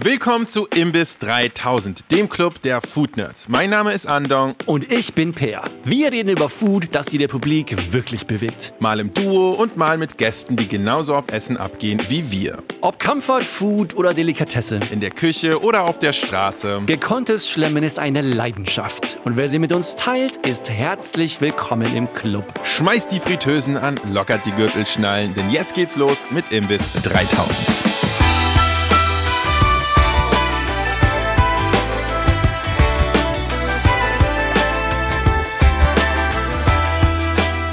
Willkommen 0.00 0.46
zu 0.46 0.68
Imbiss 0.68 1.18
3000, 1.18 2.12
dem 2.12 2.28
Club 2.28 2.62
der 2.62 2.80
Food 2.80 3.16
Nerds. 3.16 3.48
Mein 3.48 3.70
Name 3.70 3.92
ist 3.92 4.06
Andong. 4.06 4.54
Und 4.64 4.92
ich 4.92 5.12
bin 5.12 5.32
Peer. 5.32 5.64
Wir 5.82 6.12
reden 6.12 6.28
über 6.28 6.48
Food, 6.48 6.90
das 6.92 7.06
die 7.06 7.16
Republik 7.16 7.92
wirklich 7.92 8.24
bewegt. 8.28 8.74
Mal 8.78 9.00
im 9.00 9.12
Duo 9.12 9.50
und 9.50 9.76
mal 9.76 9.98
mit 9.98 10.16
Gästen, 10.16 10.54
die 10.54 10.68
genauso 10.68 11.16
auf 11.16 11.24
Essen 11.32 11.56
abgehen 11.56 12.00
wie 12.06 12.30
wir. 12.30 12.62
Ob 12.80 13.00
Comfort 13.00 13.42
Food 13.42 13.96
oder 13.96 14.14
Delikatesse. 14.14 14.78
In 14.92 15.00
der 15.00 15.10
Küche 15.10 15.60
oder 15.64 15.82
auf 15.82 15.98
der 15.98 16.12
Straße. 16.12 16.82
Gekonntes 16.86 17.50
Schlemmen 17.50 17.82
ist 17.82 17.98
eine 17.98 18.22
Leidenschaft. 18.22 19.18
Und 19.24 19.36
wer 19.36 19.48
sie 19.48 19.58
mit 19.58 19.72
uns 19.72 19.96
teilt, 19.96 20.36
ist 20.46 20.70
herzlich 20.70 21.40
willkommen 21.40 21.92
im 21.96 22.12
Club. 22.12 22.44
Schmeißt 22.62 23.10
die 23.10 23.18
Fritteusen 23.18 23.76
an, 23.76 23.98
lockert 24.12 24.46
die 24.46 24.52
Gürtelschnallen, 24.52 25.34
denn 25.34 25.50
jetzt 25.50 25.74
geht's 25.74 25.96
los 25.96 26.18
mit 26.30 26.52
Imbiss 26.52 26.88
3000. 27.02 27.87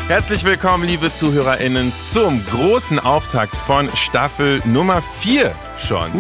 Herzlich 0.08 0.44
willkommen, 0.44 0.84
liebe 0.84 1.12
ZuhörerInnen, 1.12 1.92
zum 2.00 2.46
großen 2.46 3.00
Auftakt 3.00 3.56
von 3.56 3.90
Staffel 3.96 4.62
Nummer 4.64 5.02
4 5.02 5.52
schon. 5.80 6.12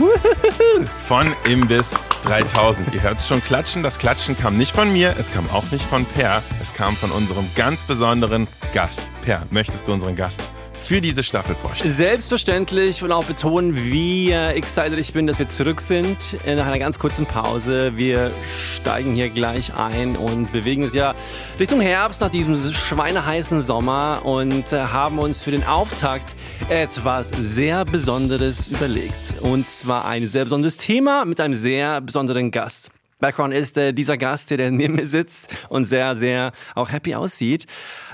Von 1.07 1.31
Imbiss 1.43 1.95
3000. 2.23 2.95
Ihr 2.95 3.03
hört 3.03 3.19
es 3.19 3.27
schon 3.27 3.43
klatschen. 3.43 3.83
Das 3.83 3.99
Klatschen 3.99 4.35
kam 4.35 4.57
nicht 4.57 4.71
von 4.71 4.91
mir, 4.91 5.13
es 5.19 5.31
kam 5.31 5.47
auch 5.51 5.69
nicht 5.69 5.85
von 5.85 6.03
Per, 6.03 6.41
es 6.59 6.73
kam 6.73 6.95
von 6.95 7.11
unserem 7.11 7.47
ganz 7.53 7.83
besonderen 7.83 8.47
Gast. 8.73 9.03
Per, 9.21 9.43
möchtest 9.51 9.87
du 9.87 9.93
unseren 9.93 10.15
Gast 10.15 10.41
für 10.85 11.01
diese 11.01 11.23
Staffel 11.23 11.55
vorstellen? 11.55 11.91
Selbstverständlich 11.91 13.03
und 13.03 13.11
auch 13.11 13.25
betonen, 13.25 13.75
wie 13.75 14.31
äh, 14.31 14.51
excited 14.51 14.99
ich 14.99 15.13
bin, 15.13 15.27
dass 15.27 15.39
wir 15.39 15.47
zurück 15.47 15.81
sind 15.81 16.37
äh, 16.45 16.55
nach 16.55 16.65
einer 16.65 16.79
ganz 16.79 16.99
kurzen 16.99 17.25
Pause. 17.25 17.97
Wir 17.97 18.31
steigen 18.57 19.13
hier 19.13 19.29
gleich 19.29 19.75
ein 19.75 20.15
und 20.15 20.51
bewegen 20.51 20.83
uns 20.83 20.93
ja 20.93 21.15
Richtung 21.59 21.81
Herbst 21.81 22.21
nach 22.21 22.29
diesem 22.29 22.55
schweineheißen 22.55 23.61
Sommer 23.61 24.21
und 24.23 24.73
äh, 24.73 24.79
haben 24.79 25.19
uns 25.19 25.41
für 25.41 25.51
den 25.51 25.63
Auftakt 25.63 26.35
etwas 26.69 27.31
sehr 27.39 27.85
Besonderes 27.85 28.67
überlegt. 28.67 29.41
Und 29.41 29.67
zwar 29.67 30.05
ein 30.05 30.27
sehr 30.27 30.45
besonderes 30.45 30.77
Thema 30.77 31.25
mit 31.25 31.41
einem 31.41 31.55
sehr 31.55 32.01
besonderen 32.01 32.51
Gast. 32.51 32.91
Background 33.25 33.55
ist 33.55 33.75
äh, 33.79 33.91
dieser 33.91 34.17
Gast, 34.17 34.51
der 34.51 34.69
neben 34.69 34.93
mir 34.93 35.07
sitzt 35.07 35.47
und 35.69 35.85
sehr, 35.85 36.15
sehr 36.15 36.51
auch 36.75 36.91
happy 36.91 37.15
aussieht. 37.15 37.65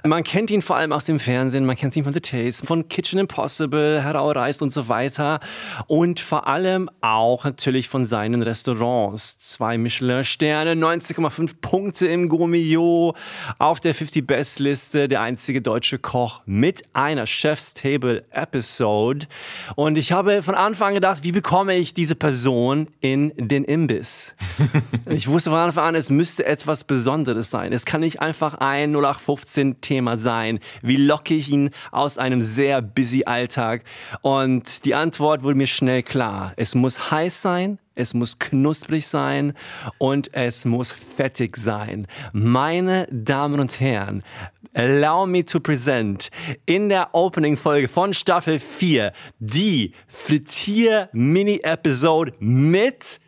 Man 0.06 0.24
kennt 0.24 0.50
ihn 0.52 0.62
vor 0.62 0.78
allem 0.78 0.94
aus 0.94 1.04
dem 1.04 1.20
Fernsehen, 1.20 1.66
man 1.66 1.76
kennt 1.76 1.98
ihn 1.98 2.06
von 2.06 2.14
The 2.14 2.22
Taste, 2.22 2.66
von 2.66 2.88
Kitchen 2.88 3.20
Impossible, 3.20 4.02
Heraureist 4.02 4.62
und 4.62 4.72
so 4.72 4.88
weiter. 4.88 5.42
Und 5.88 6.22
vor 6.22 6.48
allem 6.48 6.90
auch 7.02 7.44
natürlich 7.44 7.90
von 7.90 8.06
seinen 8.06 8.42
Restaurants. 8.42 9.38
Zwei 9.38 9.78
Michelin-Sterne, 9.78 10.76
90,5 10.76 11.56
Punkte 11.60 12.08
im 12.08 12.30
Gourmillot, 12.30 13.18
auf 13.60 13.82
der 13.82 13.94
50 13.94 14.26
Best 14.26 14.60
Liste, 14.60 15.10
der 15.10 15.20
einzige 15.20 15.62
deutsche 15.62 16.00
Koch 16.00 16.42
mit 16.46 16.84
einer 16.94 17.28
Chef's 17.28 17.74
Table 17.74 18.24
Episode. 18.32 19.28
Und 19.76 19.98
ich 19.98 20.14
habe 20.14 20.42
von 20.42 20.56
Anfang 20.56 20.88
an 20.88 20.94
gedacht, 20.96 21.24
wie 21.24 21.34
bekomme 21.34 21.76
ich 21.76 21.94
diese 21.94 22.16
Person 22.16 22.88
in 23.02 23.34
den 23.36 23.66
Imbiss? 23.66 24.36
ich 25.06 25.28
wusste 25.28 25.50
von 25.50 25.60
Anfang 25.60 25.86
an, 25.86 25.96
es 25.96 26.10
müsste 26.10 26.46
etwas 26.46 26.84
Besonderes 26.84 27.50
sein. 27.50 27.74
Es 27.74 27.86
kann 27.86 28.02
nicht 28.02 28.22
einfach 28.22 28.56
ein 28.56 28.96
0815 28.96 29.82
Thema 29.82 30.18
sein? 30.18 30.60
Wie 30.82 30.98
locke 30.98 31.34
ich 31.34 31.50
ihn 31.50 31.72
aus 31.92 32.18
einem 32.18 32.42
sehr 32.42 32.82
busy 32.82 33.24
Alltag? 33.26 33.84
Und 34.22 34.86
die 34.86 34.96
Antwort 34.96 35.44
wurde 35.44 35.58
mir 35.58 35.68
schnell 35.68 36.04
klar. 36.04 36.54
Es 36.58 36.76
muss 36.76 37.12
heiß 37.12 37.42
sein, 37.42 37.80
es 37.96 38.14
muss 38.14 38.40
knusprig 38.40 39.08
sein 39.08 39.54
und 39.98 40.34
es 40.34 40.66
muss 40.66 40.92
fettig 40.92 41.58
sein. 41.58 42.08
Meine 42.32 43.08
Damen 43.12 43.60
und 43.60 43.80
Herren, 43.80 44.24
allow 44.74 45.26
me 45.26 45.46
to 45.46 45.60
present 45.60 46.30
in 46.66 46.90
der 46.90 47.14
Opening-Folge 47.14 47.88
von 47.88 48.14
Staffel 48.14 48.60
4 48.60 49.14
die 49.40 49.94
Frittier-Mini-Episode 50.08 52.34
mit 52.40 53.20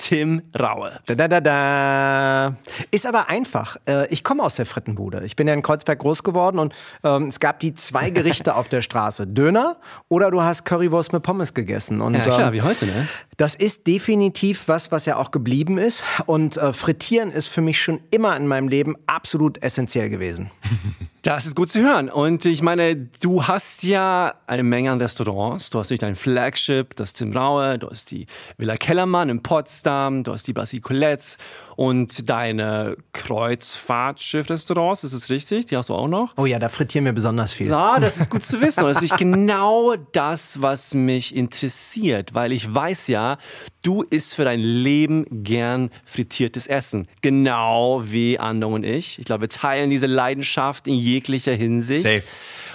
Tim 0.00 0.42
Raue. 0.58 0.92
Da, 1.04 1.14
da, 1.14 1.28
da, 1.28 1.40
da. 1.40 2.56
Ist 2.90 3.06
aber 3.06 3.28
einfach. 3.28 3.76
Äh, 3.86 4.08
ich 4.08 4.24
komme 4.24 4.42
aus 4.42 4.56
der 4.56 4.64
Frittenbude. 4.64 5.22
Ich 5.24 5.36
bin 5.36 5.46
ja 5.46 5.52
in 5.52 5.60
Kreuzberg 5.60 5.98
groß 5.98 6.22
geworden 6.22 6.58
und 6.58 6.74
ähm, 7.04 7.26
es 7.26 7.38
gab 7.38 7.60
die 7.60 7.74
zwei 7.74 8.08
Gerichte 8.10 8.56
auf 8.56 8.68
der 8.68 8.80
Straße. 8.80 9.26
Döner 9.26 9.76
oder 10.08 10.30
du 10.30 10.42
hast 10.42 10.64
Currywurst 10.64 11.12
mit 11.12 11.22
Pommes 11.22 11.52
gegessen. 11.52 12.00
Und, 12.00 12.14
ja, 12.14 12.20
klar, 12.20 12.48
ähm, 12.48 12.52
wie 12.54 12.62
heute, 12.62 12.86
ne? 12.86 13.08
Das 13.36 13.54
ist 13.54 13.86
definitiv 13.86 14.68
was, 14.68 14.90
was 14.90 15.04
ja 15.04 15.16
auch 15.16 15.30
geblieben 15.30 15.76
ist. 15.76 16.02
Und 16.24 16.56
äh, 16.56 16.72
Frittieren 16.72 17.30
ist 17.30 17.48
für 17.48 17.60
mich 17.60 17.80
schon 17.80 18.00
immer 18.10 18.36
in 18.36 18.46
meinem 18.46 18.68
Leben 18.68 18.96
absolut 19.06 19.62
essentiell 19.62 20.08
gewesen. 20.08 20.50
Das 21.22 21.44
ist 21.44 21.54
gut 21.54 21.70
zu 21.70 21.82
hören. 21.82 22.08
Und 22.08 22.46
ich 22.46 22.62
meine, 22.62 22.96
du 22.96 23.46
hast 23.46 23.82
ja 23.82 24.36
eine 24.46 24.62
Menge 24.62 24.90
an 24.90 25.02
Restaurants. 25.02 25.68
Du 25.68 25.78
hast 25.78 25.90
durch 25.90 26.00
dein 26.00 26.16
Flagship, 26.16 26.96
das 26.96 27.12
Tim 27.12 27.36
Raue, 27.36 27.78
du 27.78 27.90
hast 27.90 28.10
die 28.10 28.26
Villa 28.56 28.76
Kellermann 28.76 29.28
in 29.28 29.42
Potsdam, 29.42 29.89
du 30.22 30.32
hast 30.32 30.46
die 30.46 30.52
Brasicolettes 30.52 31.38
und 31.76 32.28
deine 32.28 32.96
Kreuzfahrtschiff-Restaurants. 33.12 35.04
Ist 35.04 35.12
es 35.12 35.30
richtig? 35.30 35.66
Die 35.66 35.76
hast 35.76 35.88
du 35.88 35.94
auch 35.94 36.08
noch? 36.08 36.34
Oh 36.36 36.46
ja, 36.46 36.58
da 36.58 36.68
frittieren 36.68 37.04
wir 37.04 37.12
besonders 37.12 37.52
viel. 37.52 37.68
Ja, 37.68 37.98
das 37.98 38.18
ist 38.18 38.30
gut 38.30 38.42
zu 38.44 38.60
wissen. 38.60 38.84
Das 38.84 39.02
ist 39.02 39.16
genau 39.16 39.96
das, 40.12 40.60
was 40.62 40.94
mich 40.94 41.34
interessiert, 41.34 42.34
weil 42.34 42.52
ich 42.52 42.72
weiß 42.72 43.08
ja, 43.08 43.38
du 43.82 44.02
isst 44.02 44.34
für 44.34 44.44
dein 44.44 44.60
Leben 44.60 45.26
gern 45.30 45.90
frittiertes 46.04 46.66
Essen. 46.66 47.08
Genau 47.22 48.02
wie 48.04 48.38
Andong 48.38 48.74
und 48.74 48.84
ich. 48.84 49.18
Ich 49.18 49.24
glaube, 49.24 49.42
wir 49.42 49.48
teilen 49.48 49.90
diese 49.90 50.06
Leidenschaft 50.06 50.86
in 50.86 50.94
jeglicher 50.94 51.54
Hinsicht. 51.54 52.02
Safe. 52.02 52.22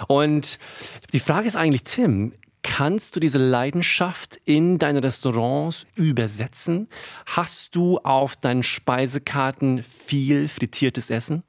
Und 0.08 0.58
die 1.12 1.20
Frage 1.20 1.46
ist 1.46 1.56
eigentlich, 1.56 1.84
Tim, 1.84 2.32
Kannst 2.68 3.14
du 3.16 3.20
diese 3.20 3.38
Leidenschaft 3.38 4.40
in 4.44 4.78
deine 4.78 5.02
Restaurants 5.02 5.86
übersetzen? 5.94 6.88
Hast 7.24 7.74
du 7.74 7.98
auf 7.98 8.36
deinen 8.36 8.64
Speisekarten 8.64 9.82
viel 9.82 10.48
frittiertes 10.48 11.08
Essen? 11.08 11.42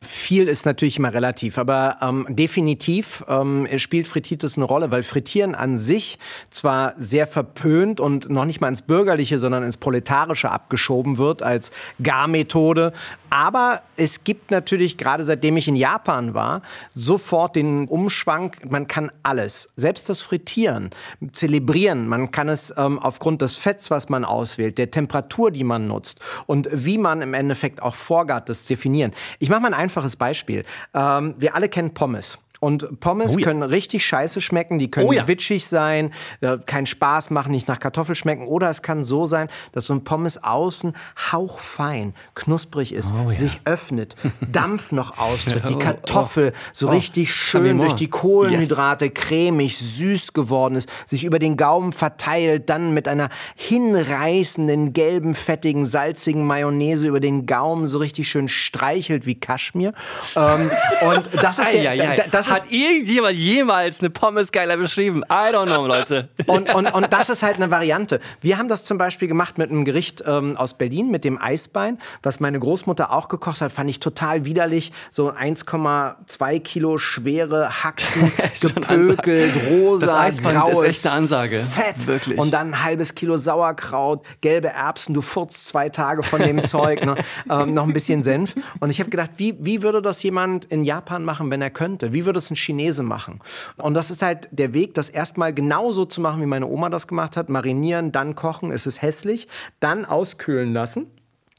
Viel 0.00 0.46
ist 0.48 0.66
natürlich 0.66 0.98
immer 0.98 1.14
relativ, 1.14 1.56
aber 1.56 1.96
ähm, 2.02 2.26
definitiv 2.28 3.24
ähm, 3.28 3.66
spielt 3.78 4.06
Frittiertes 4.06 4.56
eine 4.56 4.66
Rolle, 4.66 4.90
weil 4.90 5.02
Frittieren 5.02 5.54
an 5.54 5.78
sich 5.78 6.18
zwar 6.50 6.92
sehr 6.96 7.26
verpönt 7.26 7.98
und 7.98 8.28
noch 8.28 8.44
nicht 8.44 8.60
mal 8.60 8.68
ins 8.68 8.82
Bürgerliche, 8.82 9.38
sondern 9.38 9.62
ins 9.62 9.78
Proletarische 9.78 10.50
abgeschoben 10.50 11.16
wird 11.16 11.42
als 11.42 11.72
Garmethode, 12.02 12.92
aber 13.30 13.82
es 13.96 14.24
gibt 14.24 14.50
natürlich, 14.50 14.96
gerade 14.96 15.24
seitdem 15.24 15.56
ich 15.56 15.66
in 15.68 15.76
Japan 15.76 16.34
war, 16.34 16.62
sofort 16.94 17.56
den 17.56 17.88
Umschwank, 17.88 18.70
man 18.70 18.86
kann 18.86 19.10
alles, 19.22 19.70
selbst 19.76 20.08
das 20.08 20.20
Frittieren, 20.20 20.90
zelebrieren. 21.32 22.06
Man 22.06 22.30
kann 22.30 22.48
es 22.48 22.72
ähm, 22.76 22.98
aufgrund 22.98 23.42
des 23.42 23.56
Fetts, 23.56 23.90
was 23.90 24.08
man 24.08 24.24
auswählt, 24.24 24.78
der 24.78 24.90
Temperatur, 24.90 25.50
die 25.50 25.64
man 25.64 25.88
nutzt 25.88 26.20
und 26.46 26.68
wie 26.72 26.98
man 26.98 27.20
im 27.20 27.34
Endeffekt 27.34 27.82
auch 27.82 27.94
vorgart, 27.94 28.48
das 28.48 28.66
definieren. 28.66 29.12
Ich 29.38 29.45
mache 29.48 29.60
mal 29.60 29.68
ein 29.68 29.74
einfaches 29.74 30.16
Beispiel. 30.16 30.64
Ähm, 30.94 31.34
wir 31.38 31.54
alle 31.54 31.68
kennen 31.68 31.94
Pommes. 31.94 32.38
Und 32.66 32.98
Pommes 32.98 33.36
oh 33.36 33.38
ja. 33.38 33.44
können 33.44 33.62
richtig 33.62 34.04
scheiße 34.04 34.40
schmecken, 34.40 34.78
die 34.78 34.90
können 34.90 35.08
oh 35.08 35.12
ja. 35.12 35.28
witschig 35.28 35.66
sein, 35.66 36.12
äh, 36.40 36.58
keinen 36.66 36.86
Spaß 36.86 37.30
machen, 37.30 37.52
nicht 37.52 37.68
nach 37.68 37.78
Kartoffel 37.78 38.16
schmecken. 38.16 38.48
Oder 38.48 38.68
es 38.68 38.82
kann 38.82 39.04
so 39.04 39.26
sein, 39.26 39.48
dass 39.70 39.84
so 39.84 39.94
ein 39.94 40.02
Pommes 40.02 40.42
außen 40.42 40.94
hauchfein, 41.30 42.12
knusprig 42.34 42.92
ist, 42.92 43.14
oh 43.14 43.26
ja. 43.26 43.30
sich 43.30 43.60
öffnet, 43.66 44.16
Dampf 44.40 44.90
noch 44.90 45.18
austritt, 45.18 45.68
die 45.68 45.74
oh, 45.74 45.78
Kartoffel 45.78 46.52
oh, 46.54 46.58
so 46.72 46.88
richtig 46.88 47.32
schön 47.32 47.78
durch 47.78 47.92
die 47.92 48.08
Kohlenhydrate 48.08 49.06
yes. 49.06 49.14
cremig, 49.14 49.78
süß 49.78 50.32
geworden 50.32 50.76
ist, 50.76 50.88
sich 51.04 51.24
über 51.24 51.38
den 51.38 51.56
Gaumen 51.56 51.92
verteilt, 51.92 52.68
dann 52.68 52.94
mit 52.94 53.06
einer 53.06 53.28
hinreißenden, 53.54 54.92
gelben, 54.92 55.34
fettigen, 55.34 55.86
salzigen 55.86 56.44
Mayonnaise 56.44 57.06
über 57.06 57.20
den 57.20 57.46
Gaumen 57.46 57.86
so 57.86 57.98
richtig 57.98 58.28
schön 58.28 58.48
streichelt 58.48 59.26
wie 59.26 59.38
Kaschmir. 59.38 59.92
ähm, 60.34 60.70
und 61.08 61.42
das 61.42 61.58
ist 61.58 61.72
der, 61.72 62.16
das 62.28 62.46
das 62.46 62.55
Hat 62.56 62.72
irgendjemand 62.72 63.36
jemals 63.36 64.00
eine 64.00 64.08
Pommes 64.08 64.50
geiler 64.50 64.78
beschrieben? 64.78 65.22
I 65.28 65.52
don't 65.52 65.66
know, 65.66 65.86
Leute. 65.86 66.30
Und, 66.46 66.72
und, 66.72 66.86
und 66.86 67.12
das 67.12 67.28
ist 67.28 67.42
halt 67.42 67.56
eine 67.56 67.70
Variante. 67.70 68.20
Wir 68.40 68.56
haben 68.56 68.68
das 68.68 68.84
zum 68.84 68.98
Beispiel 68.98 69.26
gemacht 69.26 69.58
mit 69.58 69.70
einem 69.70 69.84
Gericht 69.84 70.22
ähm, 70.26 70.56
aus 70.56 70.74
Berlin, 70.74 71.10
mit 71.10 71.24
dem 71.24 71.40
Eisbein, 71.40 71.98
was 72.22 72.40
meine 72.40 72.60
Großmutter 72.60 73.12
auch 73.12 73.28
gekocht 73.28 73.60
hat, 73.60 73.72
fand 73.72 73.90
ich 73.90 74.00
total 74.00 74.44
widerlich. 74.44 74.92
So 75.10 75.32
1,2 75.32 76.60
Kilo 76.60 76.98
schwere 76.98 77.82
Haxen, 77.82 78.32
gepökelt, 78.60 79.54
rosa, 79.68 80.06
das 80.06 80.14
Eisbein 80.14 80.54
graues, 80.54 80.80
ist 80.82 81.04
echte 81.04 81.10
Ansage. 81.10 81.60
Fett. 81.60 82.06
Wirklich. 82.06 82.38
Und 82.38 82.52
dann 82.52 82.68
ein 82.68 82.84
halbes 82.84 83.14
Kilo 83.14 83.36
Sauerkraut, 83.36 84.24
gelbe 84.40 84.68
Erbsen, 84.68 85.14
du 85.14 85.20
furzt 85.20 85.66
zwei 85.66 85.88
Tage 85.88 86.22
von 86.22 86.40
dem 86.40 86.64
Zeug, 86.64 87.04
ne? 87.04 87.16
ähm, 87.50 87.74
noch 87.74 87.84
ein 87.84 87.92
bisschen 87.92 88.22
Senf. 88.22 88.54
Und 88.78 88.90
ich 88.90 89.00
habe 89.00 89.10
gedacht, 89.10 89.30
wie, 89.36 89.56
wie 89.58 89.82
würde 89.82 90.00
das 90.00 90.22
jemand 90.22 90.66
in 90.66 90.84
Japan 90.84 91.24
machen, 91.24 91.50
wenn 91.50 91.60
er 91.60 91.70
könnte? 91.70 92.12
Wie 92.12 92.24
würde 92.24 92.35
würde 92.36 92.44
es 92.44 92.50
ein 92.50 92.56
Chinese 92.56 93.02
machen. 93.02 93.40
Und 93.76 93.94
das 93.94 94.10
ist 94.10 94.22
halt 94.22 94.48
der 94.50 94.74
Weg, 94.74 94.94
das 94.94 95.08
erstmal 95.08 95.54
genauso 95.54 96.04
zu 96.04 96.20
machen, 96.20 96.42
wie 96.42 96.46
meine 96.46 96.66
Oma 96.66 96.90
das 96.90 97.08
gemacht 97.08 97.36
hat. 97.36 97.48
Marinieren, 97.48 98.12
dann 98.12 98.34
kochen, 98.34 98.70
es 98.70 98.86
ist 98.86 99.00
hässlich, 99.00 99.48
dann 99.80 100.04
auskühlen 100.04 100.72
lassen 100.72 101.06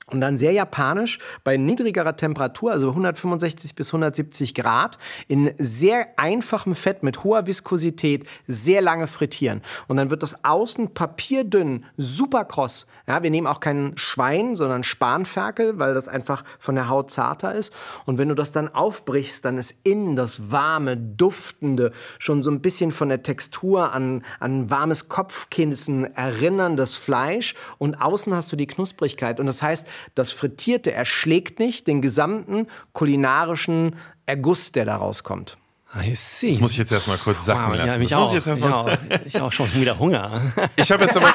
und 0.10 0.22
dann 0.22 0.38
sehr 0.38 0.54
japanisch 0.54 1.20
bei 1.44 1.58
niedrigerer 1.58 2.16
Temperatur, 2.16 2.72
also 2.72 2.90
165 2.90 3.76
bis 3.76 3.90
170 3.90 4.56
Grad, 4.56 4.98
in 5.28 5.54
sehr 5.58 6.08
einfachem 6.16 6.76
Fett 6.76 7.04
mit 7.04 7.26
hoher 7.26 7.46
Viskosität 7.46 8.26
sehr 8.48 8.82
lange 8.82 9.08
frittieren. 9.08 9.62
Und 9.88 9.98
dann 9.98 10.10
wird 10.10 10.24
das 10.24 10.46
außen 10.46 10.94
papierdünn, 10.94 11.86
super 11.98 12.46
kross. 12.46 12.88
Ja, 13.06 13.22
wir 13.22 13.32
nehmen 13.32 13.48
auch 13.48 13.60
keinen 13.60 13.98
Schwein, 13.98 14.56
sondern 14.56 14.84
Spanferkel, 14.84 15.78
weil 15.78 15.94
das 15.94 16.08
einfach 16.08 16.44
von 16.58 16.76
der 16.76 16.88
Haut 16.88 17.12
zarter 17.12 17.54
ist. 17.54 17.74
Und 18.06 18.18
wenn 18.18 18.30
du 18.30 18.36
das 18.36 18.54
dann 18.54 18.74
aufbrichst, 18.74 19.44
dann 19.44 19.58
ist 19.58 19.76
innen 19.84 20.16
das 20.16 20.52
warme, 20.52 20.96
duftende, 20.96 21.92
schon 22.18 22.44
so 22.44 22.52
ein 22.52 22.62
bisschen 22.62 22.94
von 22.94 23.10
der 23.10 23.24
Textur 23.24 23.94
an, 23.94 24.24
an 24.40 24.70
warmes 24.70 25.10
Kopfkissen 25.10 26.16
erinnerndes 26.16 26.96
Fleisch. 26.96 27.56
Und 27.78 27.96
außen 27.96 28.34
hast 28.34 28.52
du 28.52 28.56
die 28.56 28.68
Knusprigkeit. 28.68 29.40
Und 29.42 29.48
das 29.48 29.62
heißt, 29.62 29.88
das 30.16 30.32
Frittierte 30.32 30.92
erschlägt 30.92 31.60
nicht 31.60 31.88
den 31.88 32.02
gesamten 32.02 32.68
kulinarischen 32.94 33.96
Erguss, 34.26 34.72
der 34.72 34.86
da 34.86 34.98
rauskommt. 34.98 35.58
I 35.96 36.16
see. 36.16 36.52
Das 36.52 36.60
muss 36.60 36.74
ich 36.74 36.80
jetzt 36.80 36.92
erstmal 36.92 37.18
kurz 37.18 37.46
sagen 37.46 37.72
wow, 37.72 37.78
lassen. 37.78 37.88
Ja, 37.88 37.98
mich 37.98 38.10
das 38.10 38.20
auch. 38.20 38.34
Ich, 38.34 38.46
ich, 38.46 38.64
auch. 38.64 39.26
ich 39.26 39.42
auch 39.42 39.52
schon 39.52 39.74
wieder 39.76 39.98
Hunger. 39.98 40.42
Ich 40.76 40.92
habe 40.92 41.06
jetzt 41.06 41.16
aber. 41.16 41.34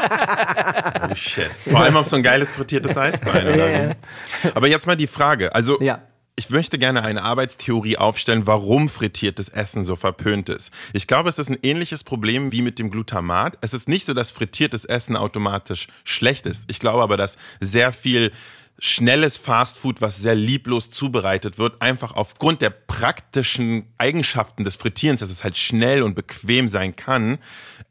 Oh 1.10 1.14
shit. 1.14 1.50
Vor 1.68 1.80
allem 1.80 1.96
auf 1.96 2.06
so 2.06 2.16
ein 2.16 2.22
geiles 2.22 2.50
frittiertes 2.50 2.96
Eisbein. 2.96 3.58
Ja. 3.58 4.50
Aber 4.54 4.68
jetzt 4.68 4.86
mal 4.86 4.96
die 4.96 5.06
Frage. 5.06 5.54
Also, 5.54 5.80
ja 5.80 6.02
ich 6.34 6.48
möchte 6.48 6.78
gerne 6.78 7.02
eine 7.02 7.22
Arbeitstheorie 7.22 7.98
aufstellen, 7.98 8.46
warum 8.46 8.88
frittiertes 8.88 9.50
Essen 9.50 9.84
so 9.84 9.96
verpönt 9.96 10.48
ist. 10.48 10.70
Ich 10.94 11.06
glaube, 11.06 11.28
es 11.28 11.38
ist 11.38 11.50
ein 11.50 11.58
ähnliches 11.62 12.04
Problem 12.04 12.52
wie 12.52 12.62
mit 12.62 12.78
dem 12.78 12.90
Glutamat. 12.90 13.58
Es 13.60 13.74
ist 13.74 13.86
nicht 13.86 14.06
so, 14.06 14.14
dass 14.14 14.30
frittiertes 14.30 14.86
Essen 14.86 15.16
automatisch 15.16 15.88
schlecht 16.04 16.46
ist. 16.46 16.64
Ich 16.68 16.80
glaube 16.80 17.02
aber, 17.02 17.18
dass 17.18 17.36
sehr 17.60 17.92
viel 17.92 18.32
schnelles 18.78 19.36
Fastfood, 19.36 20.00
was 20.00 20.16
sehr 20.16 20.34
lieblos 20.34 20.90
zubereitet 20.90 21.58
wird, 21.58 21.80
einfach 21.82 22.14
aufgrund 22.14 22.62
der 22.62 22.70
praktischen 22.70 23.92
Eigenschaften 23.98 24.64
des 24.64 24.76
Frittierens, 24.76 25.20
dass 25.20 25.30
es 25.30 25.44
halt 25.44 25.58
schnell 25.58 26.02
und 26.02 26.14
bequem 26.14 26.68
sein 26.68 26.96
kann, 26.96 27.38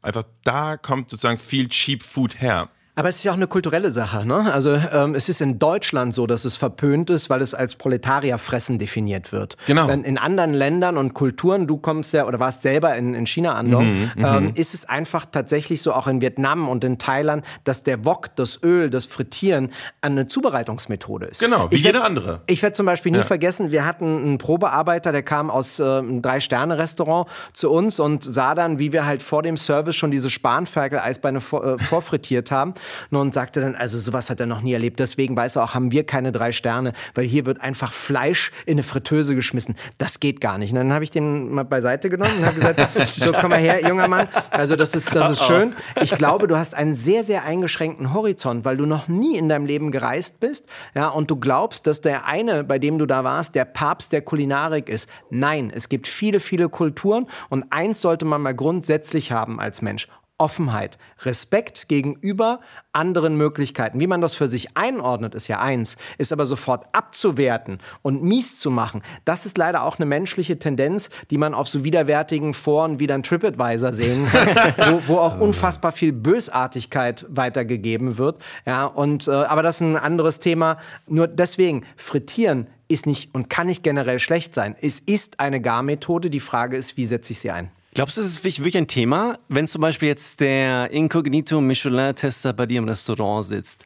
einfach 0.02 0.24
da 0.42 0.76
kommt 0.76 1.08
sozusagen 1.08 1.38
viel 1.38 1.68
Cheap 1.68 2.02
Food 2.02 2.40
her. 2.40 2.68
Aber 2.94 3.08
es 3.08 3.16
ist 3.16 3.24
ja 3.24 3.32
auch 3.32 3.36
eine 3.36 3.46
kulturelle 3.46 3.90
Sache. 3.90 4.26
Ne? 4.26 4.52
Also 4.52 4.74
ähm, 4.74 5.14
es 5.14 5.30
ist 5.30 5.40
in 5.40 5.58
Deutschland 5.58 6.12
so, 6.12 6.26
dass 6.26 6.44
es 6.44 6.58
verpönt 6.58 7.08
ist, 7.08 7.30
weil 7.30 7.40
es 7.40 7.54
als 7.54 7.76
Proletarierfressen 7.76 8.78
definiert 8.78 9.32
wird. 9.32 9.56
Genau. 9.66 9.88
Wenn 9.88 10.04
in 10.04 10.18
anderen 10.18 10.52
Ländern 10.52 10.98
und 10.98 11.14
Kulturen, 11.14 11.66
du 11.66 11.78
kommst 11.78 12.12
ja 12.12 12.26
oder 12.26 12.38
warst 12.38 12.60
selber 12.60 12.94
in, 12.96 13.14
in 13.14 13.26
China 13.26 13.54
Andong, 13.54 13.94
mhm, 13.94 14.10
ähm, 14.18 14.44
mhm. 14.44 14.52
ist 14.56 14.74
es 14.74 14.86
einfach 14.86 15.24
tatsächlich 15.24 15.80
so, 15.80 15.94
auch 15.94 16.06
in 16.06 16.20
Vietnam 16.20 16.68
und 16.68 16.84
in 16.84 16.98
Thailand, 16.98 17.46
dass 17.64 17.82
der 17.82 18.04
Wok, 18.04 18.36
das 18.36 18.62
Öl, 18.62 18.90
das 18.90 19.06
Frittieren 19.06 19.70
eine 20.02 20.26
Zubereitungsmethode 20.26 21.26
ist. 21.26 21.40
Genau, 21.40 21.70
wie 21.70 21.76
ich 21.76 21.84
jede 21.84 22.02
andere. 22.02 22.42
Ich 22.46 22.62
werde 22.62 22.74
zum 22.74 22.84
Beispiel 22.84 23.12
nie 23.12 23.18
ja. 23.18 23.24
vergessen, 23.24 23.70
wir 23.70 23.86
hatten 23.86 24.04
einen 24.04 24.38
Probearbeiter, 24.38 25.12
der 25.12 25.22
kam 25.22 25.50
aus 25.50 25.80
äh, 25.80 25.82
einem 25.82 26.20
Drei-Sterne-Restaurant 26.20 27.26
zu 27.54 27.70
uns 27.70 27.98
und 27.98 28.22
sah 28.22 28.54
dann, 28.54 28.78
wie 28.78 28.92
wir 28.92 29.06
halt 29.06 29.22
vor 29.22 29.42
dem 29.42 29.56
Service 29.56 29.96
schon 29.96 30.10
diese 30.10 30.28
Spanferkel-Eisbeine 30.28 31.40
vor, 31.40 31.64
äh, 31.64 31.78
vorfrittiert 31.78 32.50
haben 32.50 32.74
und 33.10 33.34
sagte 33.34 33.60
dann, 33.60 33.74
also 33.74 33.98
sowas 33.98 34.30
hat 34.30 34.40
er 34.40 34.46
noch 34.46 34.60
nie 34.60 34.72
erlebt. 34.72 35.00
Deswegen 35.00 35.36
weiß 35.36 35.56
er 35.56 35.64
auch, 35.64 35.74
haben 35.74 35.92
wir 35.92 36.04
keine 36.04 36.32
drei 36.32 36.52
Sterne, 36.52 36.92
weil 37.14 37.24
hier 37.24 37.46
wird 37.46 37.60
einfach 37.60 37.92
Fleisch 37.92 38.52
in 38.66 38.72
eine 38.72 38.82
Fritteuse 38.82 39.34
geschmissen. 39.34 39.76
Das 39.98 40.20
geht 40.20 40.40
gar 40.40 40.58
nicht. 40.58 40.70
Und 40.70 40.76
dann 40.76 40.92
habe 40.92 41.04
ich 41.04 41.10
den 41.10 41.52
mal 41.52 41.64
beiseite 41.64 42.10
genommen 42.10 42.36
und 42.38 42.44
habe 42.44 42.54
gesagt, 42.54 42.80
so 43.06 43.32
komm 43.32 43.50
mal 43.50 43.58
her, 43.58 43.86
junger 43.86 44.08
Mann. 44.08 44.28
Also 44.50 44.76
das 44.76 44.94
ist, 44.94 45.14
das 45.14 45.30
ist 45.30 45.44
schön. 45.44 45.74
Ich 46.00 46.12
glaube, 46.12 46.48
du 46.48 46.56
hast 46.56 46.74
einen 46.74 46.94
sehr, 46.94 47.24
sehr 47.24 47.44
eingeschränkten 47.44 48.12
Horizont, 48.12 48.64
weil 48.64 48.76
du 48.76 48.86
noch 48.86 49.08
nie 49.08 49.36
in 49.36 49.48
deinem 49.48 49.66
Leben 49.66 49.90
gereist 49.90 50.40
bist, 50.40 50.66
ja, 50.94 51.08
und 51.08 51.30
du 51.30 51.36
glaubst, 51.36 51.86
dass 51.86 52.00
der 52.00 52.26
eine, 52.26 52.64
bei 52.64 52.78
dem 52.78 52.98
du 52.98 53.06
da 53.06 53.24
warst, 53.24 53.54
der 53.54 53.64
Papst 53.64 54.12
der 54.12 54.22
Kulinarik 54.22 54.88
ist. 54.88 55.08
Nein, 55.30 55.72
es 55.74 55.88
gibt 55.88 56.06
viele, 56.06 56.40
viele 56.40 56.68
Kulturen 56.68 57.26
und 57.48 57.66
eins 57.70 58.00
sollte 58.00 58.24
man 58.24 58.42
mal 58.42 58.54
grundsätzlich 58.54 59.32
haben 59.32 59.60
als 59.60 59.82
Mensch. 59.82 60.08
Offenheit, 60.42 60.98
Respekt 61.20 61.88
gegenüber 61.88 62.58
anderen 62.92 63.36
Möglichkeiten. 63.36 64.00
Wie 64.00 64.08
man 64.08 64.20
das 64.20 64.34
für 64.34 64.48
sich 64.48 64.76
einordnet, 64.76 65.36
ist 65.36 65.46
ja 65.46 65.60
eins, 65.60 65.96
ist 66.18 66.32
aber 66.32 66.46
sofort 66.46 66.84
abzuwerten 66.90 67.78
und 68.02 68.24
mies 68.24 68.58
zu 68.58 68.72
machen. 68.72 69.02
Das 69.24 69.46
ist 69.46 69.56
leider 69.56 69.84
auch 69.84 70.00
eine 70.00 70.06
menschliche 70.06 70.58
Tendenz, 70.58 71.10
die 71.30 71.38
man 71.38 71.54
auf 71.54 71.68
so 71.68 71.84
widerwärtigen 71.84 72.54
Foren 72.54 72.98
wie 72.98 73.06
dann 73.06 73.22
TripAdvisor 73.22 73.92
sehen 73.92 74.26
wo, 74.26 75.14
wo, 75.14 75.18
auch 75.18 75.38
unfassbar 75.40 75.92
viel 75.92 76.10
Bösartigkeit 76.10 77.24
weitergegeben 77.28 78.18
wird. 78.18 78.42
Ja, 78.66 78.86
und, 78.86 79.28
äh, 79.28 79.30
aber 79.30 79.62
das 79.62 79.76
ist 79.76 79.82
ein 79.82 79.96
anderes 79.96 80.40
Thema. 80.40 80.78
Nur 81.06 81.28
deswegen, 81.28 81.84
frittieren 81.96 82.66
ist 82.88 83.06
nicht 83.06 83.32
und 83.32 83.48
kann 83.48 83.68
nicht 83.68 83.84
generell 83.84 84.18
schlecht 84.18 84.54
sein. 84.54 84.74
Es 84.80 84.98
ist 84.98 85.38
eine 85.38 85.60
Garmethode. 85.60 86.30
Die 86.30 86.40
Frage 86.40 86.76
ist, 86.76 86.96
wie 86.96 87.06
setze 87.06 87.32
ich 87.32 87.38
sie 87.38 87.52
ein? 87.52 87.70
Glaubst 87.94 88.16
du, 88.16 88.22
das 88.22 88.30
ist 88.30 88.42
wirklich 88.42 88.78
ein 88.78 88.86
Thema, 88.86 89.38
wenn 89.48 89.68
zum 89.68 89.82
Beispiel 89.82 90.08
jetzt 90.08 90.40
der 90.40 90.90
Incognito 90.92 91.60
Michelin-Tester 91.60 92.54
bei 92.54 92.64
dir 92.64 92.78
im 92.78 92.88
Restaurant 92.88 93.44
sitzt? 93.44 93.84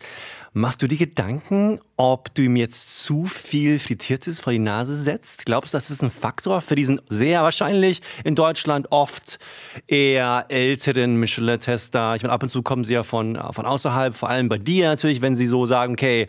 Machst 0.53 0.81
du 0.81 0.87
dir 0.87 0.97
Gedanken, 0.97 1.81
ob 1.97 2.33
du 2.33 2.43
ihm 2.43 2.55
jetzt 2.55 3.03
zu 3.03 3.25
viel 3.27 3.81
Frittiertes 3.81 4.39
vor 4.39 4.53
die 4.53 4.61
Nase 4.61 4.97
setzt? 4.97 5.45
Glaubst 5.45 5.75
du, 5.75 5.79
das 5.79 5.91
ist 5.91 6.05
ein 6.05 6.13
Faktor 6.13 6.61
für 6.61 6.77
diesen 6.77 7.01
sehr 7.11 7.43
wahrscheinlich 7.43 8.01
in 8.23 8.37
Deutschland 8.37 8.93
oft 8.93 9.41
eher 9.89 10.47
älteren 10.51 11.17
Michelin-Tester? 11.17 12.15
Ich 12.15 12.23
meine, 12.23 12.33
ab 12.33 12.45
und 12.45 12.49
zu 12.49 12.63
kommen 12.63 12.85
sie 12.85 12.95
ja 12.95 13.03
von, 13.03 13.37
von 13.51 13.67
außerhalb, 13.67 14.15
vor 14.15 14.29
allem 14.29 14.49
bei 14.49 14.59
dir 14.59 14.87
natürlich, 14.87 15.21
wenn 15.21 15.35
sie 15.35 15.49
so 15.49 15.67
sagen, 15.67 15.95
okay, 15.95 16.29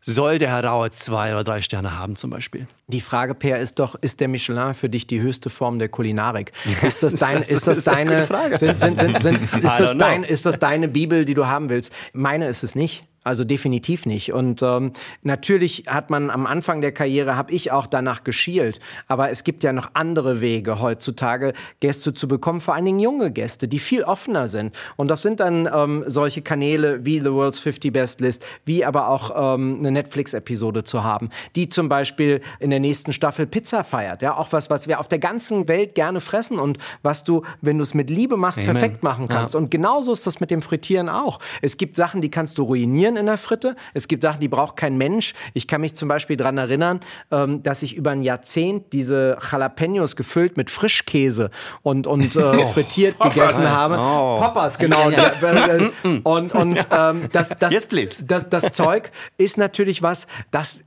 soll 0.00 0.38
der 0.38 0.50
Herr 0.50 0.64
Rauer 0.64 0.90
zwei 0.92 1.32
oder 1.32 1.44
drei 1.44 1.62
Sterne 1.62 1.98
haben 1.98 2.16
zum 2.16 2.30
Beispiel? 2.30 2.66
Die 2.88 3.00
Frage, 3.00 3.34
Per, 3.34 3.58
ist 3.58 3.78
doch, 3.78 3.94
ist 3.96 4.20
der 4.20 4.28
Michelin 4.28 4.74
für 4.74 4.88
dich 4.88 5.06
die 5.06 5.20
höchste 5.20 5.50
Form 5.50 5.78
der 5.78 5.88
Kulinarik? 5.88 6.52
Ist 6.82 7.02
das, 7.02 7.14
dein, 7.14 7.42
ist 7.42 7.66
das 7.66 7.84
deine, 7.84 8.26
sind, 8.58 8.80
sind, 8.80 9.22
sind, 9.22 9.42
ist, 9.42 9.62
das 9.62 9.96
dein, 9.96 10.24
ist 10.24 10.46
das 10.46 10.58
deine 10.58 10.88
Bibel, 10.88 11.24
die 11.24 11.34
du 11.34 11.46
haben 11.46 11.68
willst? 11.68 11.92
Meine 12.12 12.48
ist 12.48 12.62
es 12.62 12.74
nicht. 12.74 13.04
Also 13.22 13.44
definitiv 13.44 14.06
nicht. 14.06 14.32
Und 14.32 14.62
ähm, 14.62 14.92
natürlich 15.22 15.84
hat 15.86 16.08
man 16.08 16.30
am 16.30 16.46
Anfang 16.46 16.80
der 16.80 16.92
Karriere, 16.92 17.36
habe 17.36 17.52
ich 17.52 17.70
auch 17.70 17.86
danach 17.86 18.24
geschielt. 18.24 18.80
Aber 19.08 19.30
es 19.30 19.44
gibt 19.44 19.62
ja 19.62 19.74
noch 19.74 19.90
andere 19.92 20.40
Wege 20.40 20.80
heutzutage, 20.80 21.52
Gäste 21.80 22.14
zu 22.14 22.28
bekommen, 22.28 22.60
vor 22.60 22.74
allen 22.74 22.86
Dingen 22.86 22.98
junge 22.98 23.30
Gäste, 23.30 23.68
die 23.68 23.78
viel 23.78 24.04
offener 24.04 24.48
sind. 24.48 24.74
Und 24.96 25.08
das 25.08 25.20
sind 25.20 25.40
dann 25.40 25.68
ähm, 25.72 26.04
solche 26.06 26.40
Kanäle 26.40 27.04
wie 27.04 27.20
The 27.20 27.32
World's 27.32 27.58
50 27.58 27.92
Best 27.92 28.20
List, 28.22 28.42
wie 28.64 28.86
aber 28.86 29.08
auch 29.08 29.54
ähm, 29.54 29.76
eine 29.80 29.90
Netflix-Episode 29.90 30.84
zu 30.84 31.04
haben, 31.04 31.28
die 31.56 31.68
zum 31.68 31.90
Beispiel 31.90 32.40
in 32.58 32.70
der 32.70 32.80
nächsten 32.80 33.12
Staffel 33.12 33.46
Pizza 33.46 33.84
feiert. 33.84 34.22
Ja, 34.22 34.36
auch 34.36 34.52
was, 34.52 34.70
was 34.70 34.88
wir 34.88 34.98
auf 34.98 35.08
der 35.08 35.18
ganzen 35.18 35.68
Welt 35.68 35.94
gerne 35.94 36.20
fressen 36.20 36.58
und 36.58 36.78
was 37.02 37.22
du, 37.24 37.42
wenn 37.60 37.76
du 37.76 37.82
es 37.82 37.92
mit 37.92 38.08
Liebe 38.08 38.38
machst, 38.38 38.60
Amen. 38.60 38.72
perfekt 38.72 39.02
machen 39.02 39.28
kannst. 39.28 39.54
Ja. 39.54 39.60
Und 39.60 39.70
genauso 39.70 40.12
ist 40.12 40.26
das 40.26 40.40
mit 40.40 40.50
dem 40.50 40.62
Frittieren 40.62 41.10
auch. 41.10 41.38
Es 41.60 41.76
gibt 41.76 41.96
Sachen, 41.96 42.22
die 42.22 42.30
kannst 42.30 42.56
du 42.56 42.62
ruinieren 42.62 43.16
in 43.20 43.26
der 43.26 43.38
Fritte. 43.38 43.76
Es 43.94 44.08
gibt 44.08 44.22
Sachen, 44.22 44.40
die 44.40 44.48
braucht 44.48 44.76
kein 44.76 44.96
Mensch. 44.96 45.34
Ich 45.54 45.66
kann 45.66 45.80
mich 45.80 45.94
zum 45.94 46.08
Beispiel 46.08 46.36
daran 46.36 46.58
erinnern, 46.58 47.00
ähm, 47.30 47.62
dass 47.62 47.82
ich 47.82 47.94
über 47.94 48.10
ein 48.10 48.22
Jahrzehnt 48.22 48.92
diese 48.92 49.38
Jalapenos 49.50 50.16
gefüllt 50.16 50.56
mit 50.56 50.70
Frischkäse 50.70 51.50
und, 51.82 52.06
und 52.06 52.36
äh, 52.36 52.40
oh, 52.42 52.58
frittiert 52.68 53.18
Poppers. 53.18 53.34
gegessen 53.34 53.70
habe. 53.70 53.96
Oh. 53.98 54.40
Poppers, 54.40 54.78
genau. 54.78 55.10
Ja, 55.10 55.32
ja. 55.40 55.90
und 56.24 56.54
und 56.54 56.78
ähm, 56.90 57.28
das, 57.32 57.50
das, 57.50 57.72
yes, 57.72 57.88
das, 58.26 58.48
das 58.48 58.72
Zeug 58.72 59.10
ist 59.36 59.58
natürlich 59.58 60.02
was, 60.02 60.26
das 60.50 60.80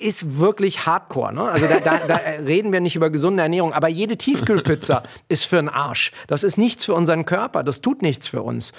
ist 0.00 0.38
wirklich 0.38 0.86
hardcore. 0.86 1.32
Ne? 1.32 1.42
Also 1.42 1.66
da, 1.66 1.80
da, 1.80 1.98
da 2.06 2.16
reden 2.44 2.72
wir 2.72 2.80
nicht 2.80 2.96
über 2.96 3.10
gesunde 3.10 3.42
Ernährung, 3.42 3.72
aber 3.72 3.88
jede 3.88 4.16
Tiefkühlpizza 4.16 5.02
ist 5.28 5.44
für 5.44 5.58
einen 5.58 5.68
Arsch. 5.68 6.12
Das 6.26 6.42
ist 6.42 6.58
nichts 6.58 6.84
für 6.84 6.94
unseren 6.94 7.24
Körper, 7.24 7.62
das 7.62 7.80
tut 7.80 8.02
nichts 8.02 8.28
für 8.28 8.42
uns. 8.42 8.72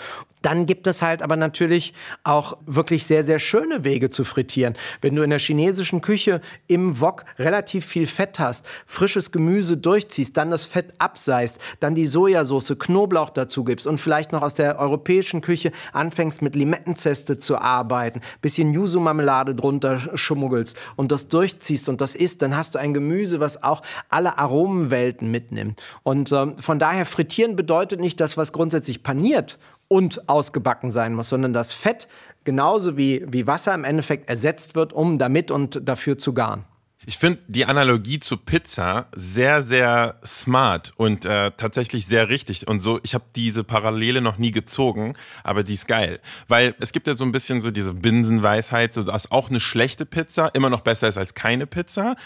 Dann 0.48 0.66
gibt 0.66 0.88
es 0.88 1.02
halt 1.02 1.24
aber 1.24 1.36
natürlich 1.36 1.94
auch 2.24 2.56
wirklich 2.66 3.06
sehr, 3.06 3.26
sehr 3.26 3.38
schöne 3.38 3.84
Wege 3.84 4.10
zu 4.10 4.24
frittieren. 4.24 4.76
Wenn 5.02 5.14
du 5.14 5.22
in 5.22 5.30
der 5.30 5.40
chinesischen 5.40 6.00
Küche 6.00 6.40
im 6.68 7.02
Wok 7.02 7.26
relativ 7.38 7.86
viel 7.86 8.08
Fett 8.08 8.40
hast, 8.40 8.66
frisches 8.86 9.34
Gemüse 9.34 9.76
durchziehst, 9.76 10.38
dann 10.38 10.50
das 10.50 10.66
Fett 10.66 10.94
abseist, 11.00 11.60
dann 11.82 11.96
die 11.96 12.06
Sojasauce, 12.06 12.76
Knoblauch 12.80 13.32
dazu 13.32 13.66
gibst 13.66 13.88
und 13.88 13.98
vielleicht 13.98 14.32
noch 14.32 14.42
aus 14.42 14.54
der 14.54 14.80
europäischen 14.80 15.42
Küche 15.42 15.74
anfängst 15.92 16.42
mit 16.42 16.56
Limettenzeste 16.56 17.40
zu 17.40 17.58
arbeiten, 17.58 18.22
bisschen 18.42 18.74
Yuzu-Marmelade 18.74 19.54
drunter 19.54 20.00
schummelst 20.16 20.78
und 20.96 21.12
das 21.12 21.28
durchziehst 21.28 21.90
und 21.90 22.00
das 22.00 22.16
isst, 22.16 22.42
dann 22.42 22.56
hast 22.56 22.76
du 22.76 22.80
ein 22.80 22.94
Gemüse, 22.94 23.42
was 23.42 23.64
auch 23.64 23.82
alle 24.08 24.38
Aromenwelten 24.38 25.30
mitnimmt. 25.30 25.84
Und 26.04 26.32
ähm, 26.32 26.58
von 26.58 26.80
daher 26.80 27.06
frittieren 27.06 27.58
bedeutet 27.58 28.00
nicht 28.00 28.22
das, 28.22 28.38
was 28.38 28.54
grundsätzlich 28.54 29.04
paniert 29.04 29.60
und 29.88 30.28
ausgebacken 30.30 30.92
sein 30.92 31.14
muss, 31.14 31.30
sondern 31.30 31.54
das 31.54 31.74
Fett 31.74 32.08
genauso 32.44 32.98
wie, 32.98 33.26
wie 33.28 33.48
Wasser 33.48 33.74
im 33.74 33.84
Endeffekt 33.84 34.30
ersetzt 34.30 34.76
wird, 34.76 34.94
um 34.94 35.18
damit 35.18 35.52
und 35.52 35.88
dafür 35.88 36.18
zu 36.18 36.34
garen. 36.34 36.66
Ich 37.10 37.18
finde 37.18 37.40
die 37.48 37.64
Analogie 37.64 38.20
zu 38.20 38.36
Pizza 38.36 39.08
sehr, 39.16 39.62
sehr 39.62 40.20
smart 40.26 40.92
und 40.98 41.24
äh, 41.24 41.52
tatsächlich 41.56 42.06
sehr 42.06 42.28
richtig. 42.28 42.68
Und 42.68 42.82
so, 42.82 43.00
ich 43.02 43.14
habe 43.14 43.24
diese 43.34 43.64
Parallele 43.64 44.20
noch 44.20 44.38
nie 44.38 44.52
gezogen, 44.52 45.14
aber 45.42 45.64
die 45.64 45.76
ist 45.76 45.88
geil. 45.88 46.20
Weil 46.50 46.76
es 46.82 46.92
gibt 46.92 47.08
ja 47.08 47.16
so 47.16 47.24
ein 47.24 47.32
bisschen 47.32 47.62
so 47.62 47.72
diese 47.72 47.94
Binsenweisheit, 47.94 48.94
so 48.94 49.04
dass 49.04 49.32
auch 49.32 49.50
eine 49.50 49.62
schlechte 49.62 50.06
Pizza 50.06 50.52
immer 50.54 50.70
noch 50.70 50.82
besser 50.82 51.08
ist 51.08 51.18
als 51.18 51.34
keine 51.34 51.66
Pizza. 51.66 52.18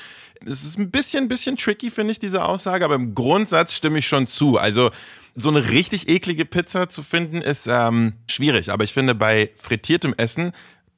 Es 0.44 0.64
ist 0.64 0.80
ein 0.80 0.90
bisschen, 0.90 1.28
bisschen 1.28 1.58
tricky, 1.58 1.92
finde 1.92 2.14
ich, 2.14 2.20
diese 2.20 2.44
Aussage, 2.44 2.84
aber 2.84 2.96
im 2.96 3.14
Grundsatz 3.14 3.76
stimme 3.76 4.00
ich 4.00 4.08
schon 4.08 4.26
zu. 4.26 4.58
Also 4.58 4.90
so 5.36 5.50
eine 5.50 5.70
richtig 5.70 6.10
eklige 6.10 6.46
Pizza 6.46 6.90
zu 6.90 7.04
finden, 7.04 7.44
ist 7.44 7.68
ähm, 7.68 8.14
schwierig. 8.28 8.72
Aber 8.72 8.84
ich 8.84 8.94
finde, 8.94 9.14
bei 9.14 9.52
frittiertem 9.58 10.16
Essen 10.18 10.54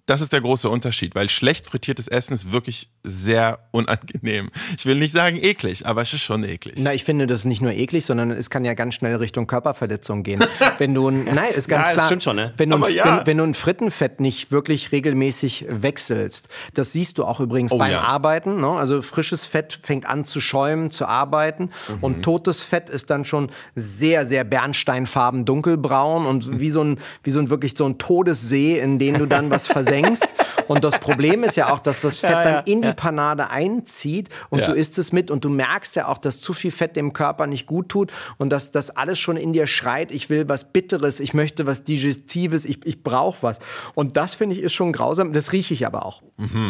das 0.06 0.20
ist 0.20 0.34
der 0.34 0.42
große 0.42 0.70
Unterschied, 0.70 1.16
weil 1.16 1.30
schlecht 1.30 1.66
frittiertes 1.66 2.08
Essen 2.08 2.34
ist 2.34 2.52
wirklich 2.52 2.90
sehr 3.03 3.60
unangenehm. 3.72 4.50
Ich 4.77 4.86
will 4.86 4.95
nicht 4.95 5.12
sagen 5.12 5.38
eklig, 5.41 5.86
aber 5.86 6.01
es 6.03 6.13
ist 6.13 6.22
schon 6.22 6.43
eklig. 6.43 6.75
Na, 6.77 6.93
ich 6.93 7.03
finde 7.03 7.27
das 7.27 7.41
ist 7.41 7.45
nicht 7.45 7.62
nur 7.62 7.74
eklig, 7.74 8.05
sondern 8.05 8.31
es 8.31 8.50
kann 8.50 8.63
ja 8.63 8.74
ganz 8.74 8.95
schnell 8.95 9.15
Richtung 9.17 9.45
Körperverletzung 9.45 10.24
gehen. 10.24 10.43
wenn 10.77 10.93
du 10.93 11.10
ein, 11.10 11.25
nein, 11.25 11.53
ist 11.55 11.67
ganz 11.67 11.88
ja, 11.88 11.93
klar. 11.93 12.05
Stimmt 12.05 12.24
schon, 12.24 12.38
ne? 12.38 12.53
Wenn 12.57 12.69
du, 12.69 12.83
ein, 12.83 12.93
ja. 12.93 13.19
wenn, 13.19 13.27
wenn, 13.27 13.38
du 13.38 13.43
ein 13.43 13.53
Frittenfett 13.53 14.22
nicht 14.22 14.51
wirklich 14.51 14.91
regelmäßig 14.91 15.65
wechselst, 15.69 16.48
das 16.74 16.93
siehst 16.93 17.17
du 17.17 17.25
auch 17.25 17.39
übrigens 17.39 17.72
Oh, 17.74 17.77
beim 17.77 17.91
ja. 17.91 18.01
Arbeiten. 18.01 18.62
Ne? 18.62 18.67
Also 18.67 19.01
frisches 19.01 19.48
Fett 19.48 19.77
fängt 19.81 20.05
an 20.05 20.24
zu 20.24 20.39
schäumen, 20.39 20.89
zu 20.91 21.05
arbeiten 21.05 21.69
Mhm. 21.89 21.98
und 22.01 22.24
totes 22.24 22.63
Fett 22.63 22.89
ist 22.89 23.10
dann 23.10 23.25
schon 23.25 23.50
sehr, 23.75 24.25
sehr 24.25 24.43
bernsteinfarben 24.43 25.45
dunkelbraun 25.45 26.25
und 26.25 26.60
wie 26.60 26.69
so 26.69 26.83
ein, 26.83 27.00
wie 27.24 27.31
so 27.31 27.39
ein 27.39 27.50
wirklich 27.50 27.74
so 27.75 27.86
ein 27.86 27.98
Todessee, 27.98 28.79
in 28.79 29.00
den 29.00 29.15
du 29.17 29.25
dann 29.25 29.50
was 29.50 29.67
versenkst. 29.74 30.33
Und 30.67 30.84
das 30.84 31.00
Problem 31.00 31.43
ist 31.43 31.55
ja 31.55 31.72
auch, 31.72 31.79
dass 31.79 32.01
das 32.01 32.20
Fett 32.20 32.29
Ja, 32.32 32.43
ja, 32.43 32.51
dann 32.53 32.65
in 32.65 32.82
die. 32.82 32.93
Panade 32.93 33.50
einzieht 33.50 34.29
und 34.50 34.60
Ja. 34.60 34.67
du 34.67 34.74
isst 34.74 34.98
es 34.98 35.12
mit 35.12 35.29
und 35.32 35.43
du 35.43 35.50
merkst 35.50 35.96
ja 35.96 36.08
auch, 36.08 36.17
dass 36.17 36.39
zu 36.41 36.53
viel 36.53 36.72
Fett 36.72 36.96
dem 36.96 37.13
Körper 37.13 37.48
nicht 37.48 37.65
gut 37.65 37.89
tut 37.89 38.12
und 38.38 38.50
dass 38.50 38.72
das 38.72 38.89
alles 38.91 39.20
schon 39.20 39.38
in 39.38 39.53
dir 39.53 39.67
schreit, 39.67 40.12
ich 40.12 40.29
will 40.29 40.48
was 40.48 40.72
Bitteres, 40.72 41.20
ich 41.20 41.34
möchte 41.34 41.65
was 41.65 41.84
Digestives, 41.84 42.65
ich, 42.65 42.86
ich 42.86 43.03
brauche 43.03 43.43
was. 43.43 43.60
Und 43.96 44.17
das 44.17 44.36
finde 44.36 44.55
ich 44.55 44.62
ist 44.62 44.74
schon 44.74 44.91
grausam, 44.91 45.34
das 45.34 45.51
rieche 45.51 45.74
ich 45.74 45.86
aber 45.86 46.05
auch. 46.05 46.22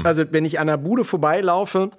Also 0.03 0.23
wenn 0.31 0.45
ich 0.45 0.59
an 0.59 0.67
der 0.67 0.77
Bude 0.77 1.03
vorbeilaufe, 1.03 1.91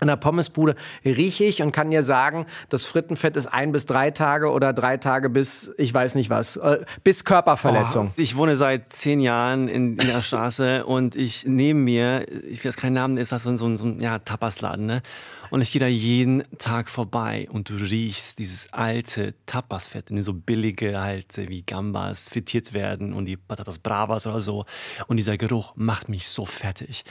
an 0.00 0.08
der 0.08 0.16
Pommesbude 0.16 0.76
rieche 1.04 1.44
ich 1.44 1.62
und 1.62 1.72
kann 1.72 1.90
dir 1.90 2.02
sagen, 2.02 2.46
das 2.68 2.86
Frittenfett 2.86 3.36
ist 3.36 3.46
ein 3.46 3.72
bis 3.72 3.86
drei 3.86 4.10
Tage 4.10 4.50
oder 4.50 4.72
drei 4.72 4.96
Tage 4.96 5.30
bis, 5.30 5.72
ich 5.76 5.92
weiß 5.92 6.14
nicht 6.14 6.30
was, 6.30 6.56
äh, 6.56 6.84
bis 7.04 7.24
Körperverletzung. 7.24 8.12
Ich 8.16 8.36
wohne 8.36 8.56
seit 8.56 8.92
zehn 8.92 9.20
Jahren 9.20 9.68
in, 9.68 9.96
in 9.96 10.06
der 10.06 10.22
Straße 10.22 10.84
und 10.86 11.16
ich 11.16 11.44
neben 11.46 11.84
mir, 11.84 12.26
ich 12.48 12.62
jetzt 12.64 12.78
keinen 12.78 12.94
Namen, 12.94 13.16
ist 13.16 13.32
das 13.32 13.42
so 13.42 13.50
ein, 13.50 13.58
so 13.58 13.66
ein, 13.66 14.00
ja, 14.00 14.18
Tapasladen, 14.18 14.86
ne? 14.86 15.02
Und 15.50 15.62
ich 15.62 15.72
gehe 15.72 15.80
da 15.80 15.86
jeden 15.86 16.44
Tag 16.58 16.90
vorbei 16.90 17.48
und 17.50 17.70
du 17.70 17.74
riechst 17.76 18.38
dieses 18.38 18.72
alte 18.72 19.34
Tapasfett, 19.46 20.10
in 20.10 20.22
so 20.22 20.34
billige 20.34 21.00
halt 21.00 21.36
wie 21.36 21.62
Gambas 21.62 22.28
frittiert 22.28 22.74
werden 22.74 23.12
und 23.12 23.24
die 23.24 23.36
Patatas 23.36 23.78
Bravas 23.78 24.26
oder 24.26 24.40
so. 24.40 24.66
Und 25.06 25.16
dieser 25.16 25.36
Geruch 25.36 25.72
macht 25.76 26.08
mich 26.08 26.28
so 26.28 26.44
fettig. 26.44 27.04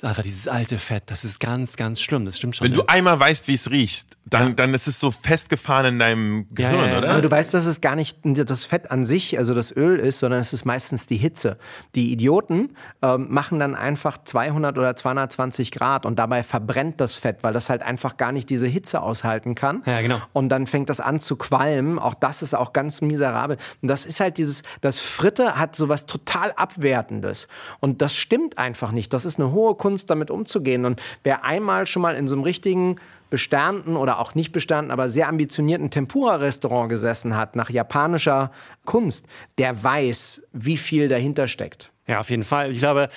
Einfach 0.00 0.22
dieses 0.22 0.48
alte 0.48 0.78
Fett, 0.78 1.04
das 1.06 1.24
ist 1.24 1.40
ganz, 1.40 1.76
ganz 1.76 2.00
schlimm. 2.00 2.23
Das 2.24 2.38
stimmt 2.38 2.56
schon. 2.56 2.64
Wenn 2.64 2.72
ne? 2.72 2.78
du 2.78 2.86
einmal 2.88 3.18
weißt, 3.18 3.48
wie 3.48 3.54
es 3.54 3.70
riecht, 3.70 4.06
dann, 4.26 4.56
dann 4.56 4.72
ist 4.72 4.88
es 4.88 4.98
so 4.98 5.10
festgefahren 5.10 5.86
in 5.86 5.98
deinem 5.98 6.46
Ja, 6.56 6.70
Gehirn, 6.70 6.84
ja, 6.86 6.92
ja. 6.92 6.98
oder? 6.98 7.10
Aber 7.10 7.22
du 7.22 7.30
weißt, 7.30 7.52
dass 7.52 7.66
es 7.66 7.80
gar 7.80 7.94
nicht 7.94 8.18
das 8.22 8.64
Fett 8.64 8.90
an 8.90 9.04
sich, 9.04 9.36
also 9.38 9.54
das 9.54 9.74
Öl 9.74 9.98
ist, 9.98 10.18
sondern 10.18 10.40
es 10.40 10.52
ist 10.52 10.64
meistens 10.64 11.06
die 11.06 11.16
Hitze. 11.16 11.58
Die 11.94 12.10
Idioten 12.10 12.70
ähm, 13.02 13.26
machen 13.28 13.58
dann 13.58 13.74
einfach 13.74 14.16
200 14.22 14.78
oder 14.78 14.96
220 14.96 15.70
Grad 15.70 16.06
und 16.06 16.18
dabei 16.18 16.42
verbrennt 16.42 17.00
das 17.00 17.16
Fett, 17.16 17.42
weil 17.42 17.52
das 17.52 17.68
halt 17.68 17.82
einfach 17.82 18.16
gar 18.16 18.32
nicht 18.32 18.48
diese 18.48 18.66
Hitze 18.66 19.02
aushalten 19.02 19.54
kann. 19.54 19.82
Ja, 19.84 20.00
genau. 20.00 20.20
Und 20.32 20.48
dann 20.48 20.66
fängt 20.66 20.88
das 20.88 21.00
an 21.00 21.20
zu 21.20 21.36
qualmen. 21.36 21.98
Auch 21.98 22.14
das 22.14 22.40
ist 22.40 22.54
auch 22.54 22.72
ganz 22.72 23.02
miserabel. 23.02 23.58
Und 23.82 23.88
das 23.88 24.06
ist 24.06 24.20
halt 24.20 24.38
dieses, 24.38 24.62
das 24.80 25.00
Fritte 25.00 25.58
hat 25.58 25.76
sowas 25.76 26.06
total 26.06 26.52
Abwertendes. 26.52 27.46
Und 27.80 28.00
das 28.00 28.16
stimmt 28.16 28.56
einfach 28.56 28.90
nicht. 28.90 29.12
Das 29.12 29.26
ist 29.26 29.38
eine 29.38 29.52
hohe 29.52 29.74
Kunst, 29.74 30.08
damit 30.08 30.30
umzugehen. 30.30 30.86
Und 30.86 31.02
wer 31.22 31.44
einmal 31.44 31.86
schon 31.86 32.02
mal 32.02 32.13
in 32.14 32.28
so 32.28 32.34
einem 32.34 32.44
richtigen 32.44 32.96
besternten 33.30 33.96
oder 33.96 34.20
auch 34.20 34.34
nicht 34.34 34.52
besternten, 34.52 34.90
aber 34.90 35.08
sehr 35.08 35.28
ambitionierten 35.28 35.90
Tempura-Restaurant 35.90 36.88
gesessen 36.88 37.36
hat, 37.36 37.56
nach 37.56 37.70
japanischer 37.70 38.50
Kunst, 38.84 39.26
der 39.58 39.82
weiß, 39.82 40.42
wie 40.52 40.76
viel 40.76 41.08
dahinter 41.08 41.48
steckt. 41.48 41.93
Ja, 42.06 42.20
auf 42.20 42.28
jeden 42.28 42.44
Fall. 42.44 42.70
Ich 42.70 42.80
glaube, 42.80 43.08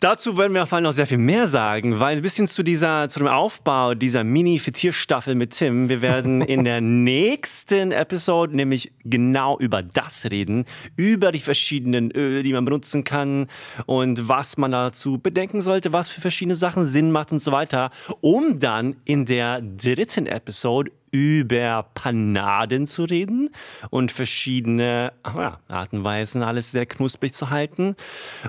dazu 0.00 0.36
werden 0.36 0.52
wir 0.52 0.64
auf 0.64 0.66
jeden 0.66 0.70
Fall 0.70 0.82
noch 0.82 0.92
sehr 0.92 1.06
viel 1.06 1.18
mehr 1.18 1.46
sagen, 1.46 2.00
weil 2.00 2.16
ein 2.16 2.22
bisschen 2.22 2.48
zu 2.48 2.64
dieser, 2.64 3.08
zu 3.08 3.20
dem 3.20 3.28
Aufbau 3.28 3.94
dieser 3.94 4.24
Mini-Fitierstaffel 4.24 5.36
mit 5.36 5.52
Tim, 5.52 5.88
wir 5.88 6.02
werden 6.02 6.40
in 6.42 6.64
der 6.64 6.80
nächsten 6.80 7.92
Episode 7.92 8.56
nämlich 8.56 8.92
genau 9.04 9.56
über 9.60 9.84
das 9.84 10.28
reden, 10.32 10.64
über 10.96 11.30
die 11.30 11.38
verschiedenen 11.38 12.10
Öle, 12.10 12.42
die 12.42 12.52
man 12.52 12.64
benutzen 12.64 13.04
kann 13.04 13.46
und 13.86 14.28
was 14.28 14.56
man 14.56 14.72
dazu 14.72 15.18
bedenken 15.18 15.60
sollte, 15.60 15.92
was 15.92 16.08
für 16.08 16.20
verschiedene 16.20 16.56
Sachen 16.56 16.86
Sinn 16.86 17.12
macht 17.12 17.30
und 17.30 17.38
so 17.38 17.52
weiter, 17.52 17.90
um 18.20 18.58
dann 18.58 18.96
in 19.04 19.24
der 19.24 19.60
dritten 19.62 20.26
Episode 20.26 20.90
über 21.12 21.86
Panaden 21.94 22.86
zu 22.86 23.04
reden 23.04 23.50
und 23.90 24.10
verschiedene 24.10 25.12
ah 25.22 25.34
ja, 25.36 25.60
Arten 25.68 25.98
und 25.98 26.04
Weisen, 26.04 26.42
alles 26.42 26.72
sehr 26.72 26.86
knusprig 26.86 27.34
zu 27.34 27.50
halten. 27.50 27.94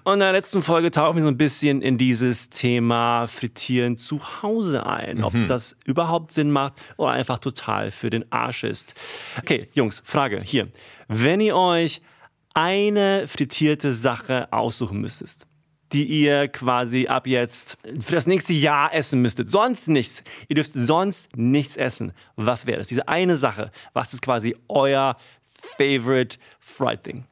Und 0.06 0.14
in 0.14 0.20
der 0.20 0.32
letzten 0.32 0.62
Folge 0.62 0.90
tauchen 0.90 1.18
wir 1.18 1.24
so 1.24 1.30
ein 1.30 1.38
bisschen 1.38 1.82
in 1.82 1.98
dieses 1.98 2.50
Thema 2.50 3.28
Frittieren 3.28 3.98
zu 3.98 4.42
Hause 4.42 4.86
ein. 4.86 5.24
Ob 5.24 5.34
das 5.48 5.78
überhaupt 5.86 6.32
Sinn 6.32 6.52
macht 6.52 6.82
oder 6.98 7.12
einfach 7.12 7.40
total 7.40 7.92
für 7.92 8.10
den 8.10 8.32
Arsch 8.32 8.64
ist. 8.64 8.96
Okay, 9.38 9.68
Jungs, 9.74 10.02
Frage 10.06 10.42
hier. 10.42 10.70
Wenn 11.10 11.42
ihr 11.42 11.58
euch 11.58 12.02
eine 12.54 13.28
frittierte 13.28 13.94
Sache 13.94 14.48
aussuchen 14.54 15.02
müsstest, 15.02 15.48
die 15.94 16.06
ihr 16.06 16.48
quasi 16.48 17.08
ab 17.08 17.28
jetzt 17.28 17.78
für 18.02 18.16
das 18.16 18.28
nächste 18.28 18.54
Jahr 18.54 18.94
essen 18.94 19.22
müsstet. 19.22 19.50
Sonst 19.50 19.88
nichts. 19.88 20.24
Ihr 20.48 20.56
dürft 20.56 20.72
sonst 20.74 21.38
nichts 21.38 21.78
essen. 21.78 22.14
Was 22.36 22.66
wäre 22.66 22.80
das? 22.80 22.88
Diese 22.88 23.08
eine 23.08 23.38
Sache. 23.38 23.72
Was 23.94 24.14
ist 24.14 24.22
quasi 24.22 24.56
euer 24.68 25.16
favorite 25.44 26.38
fried 26.60 27.04
thing? 27.04 27.26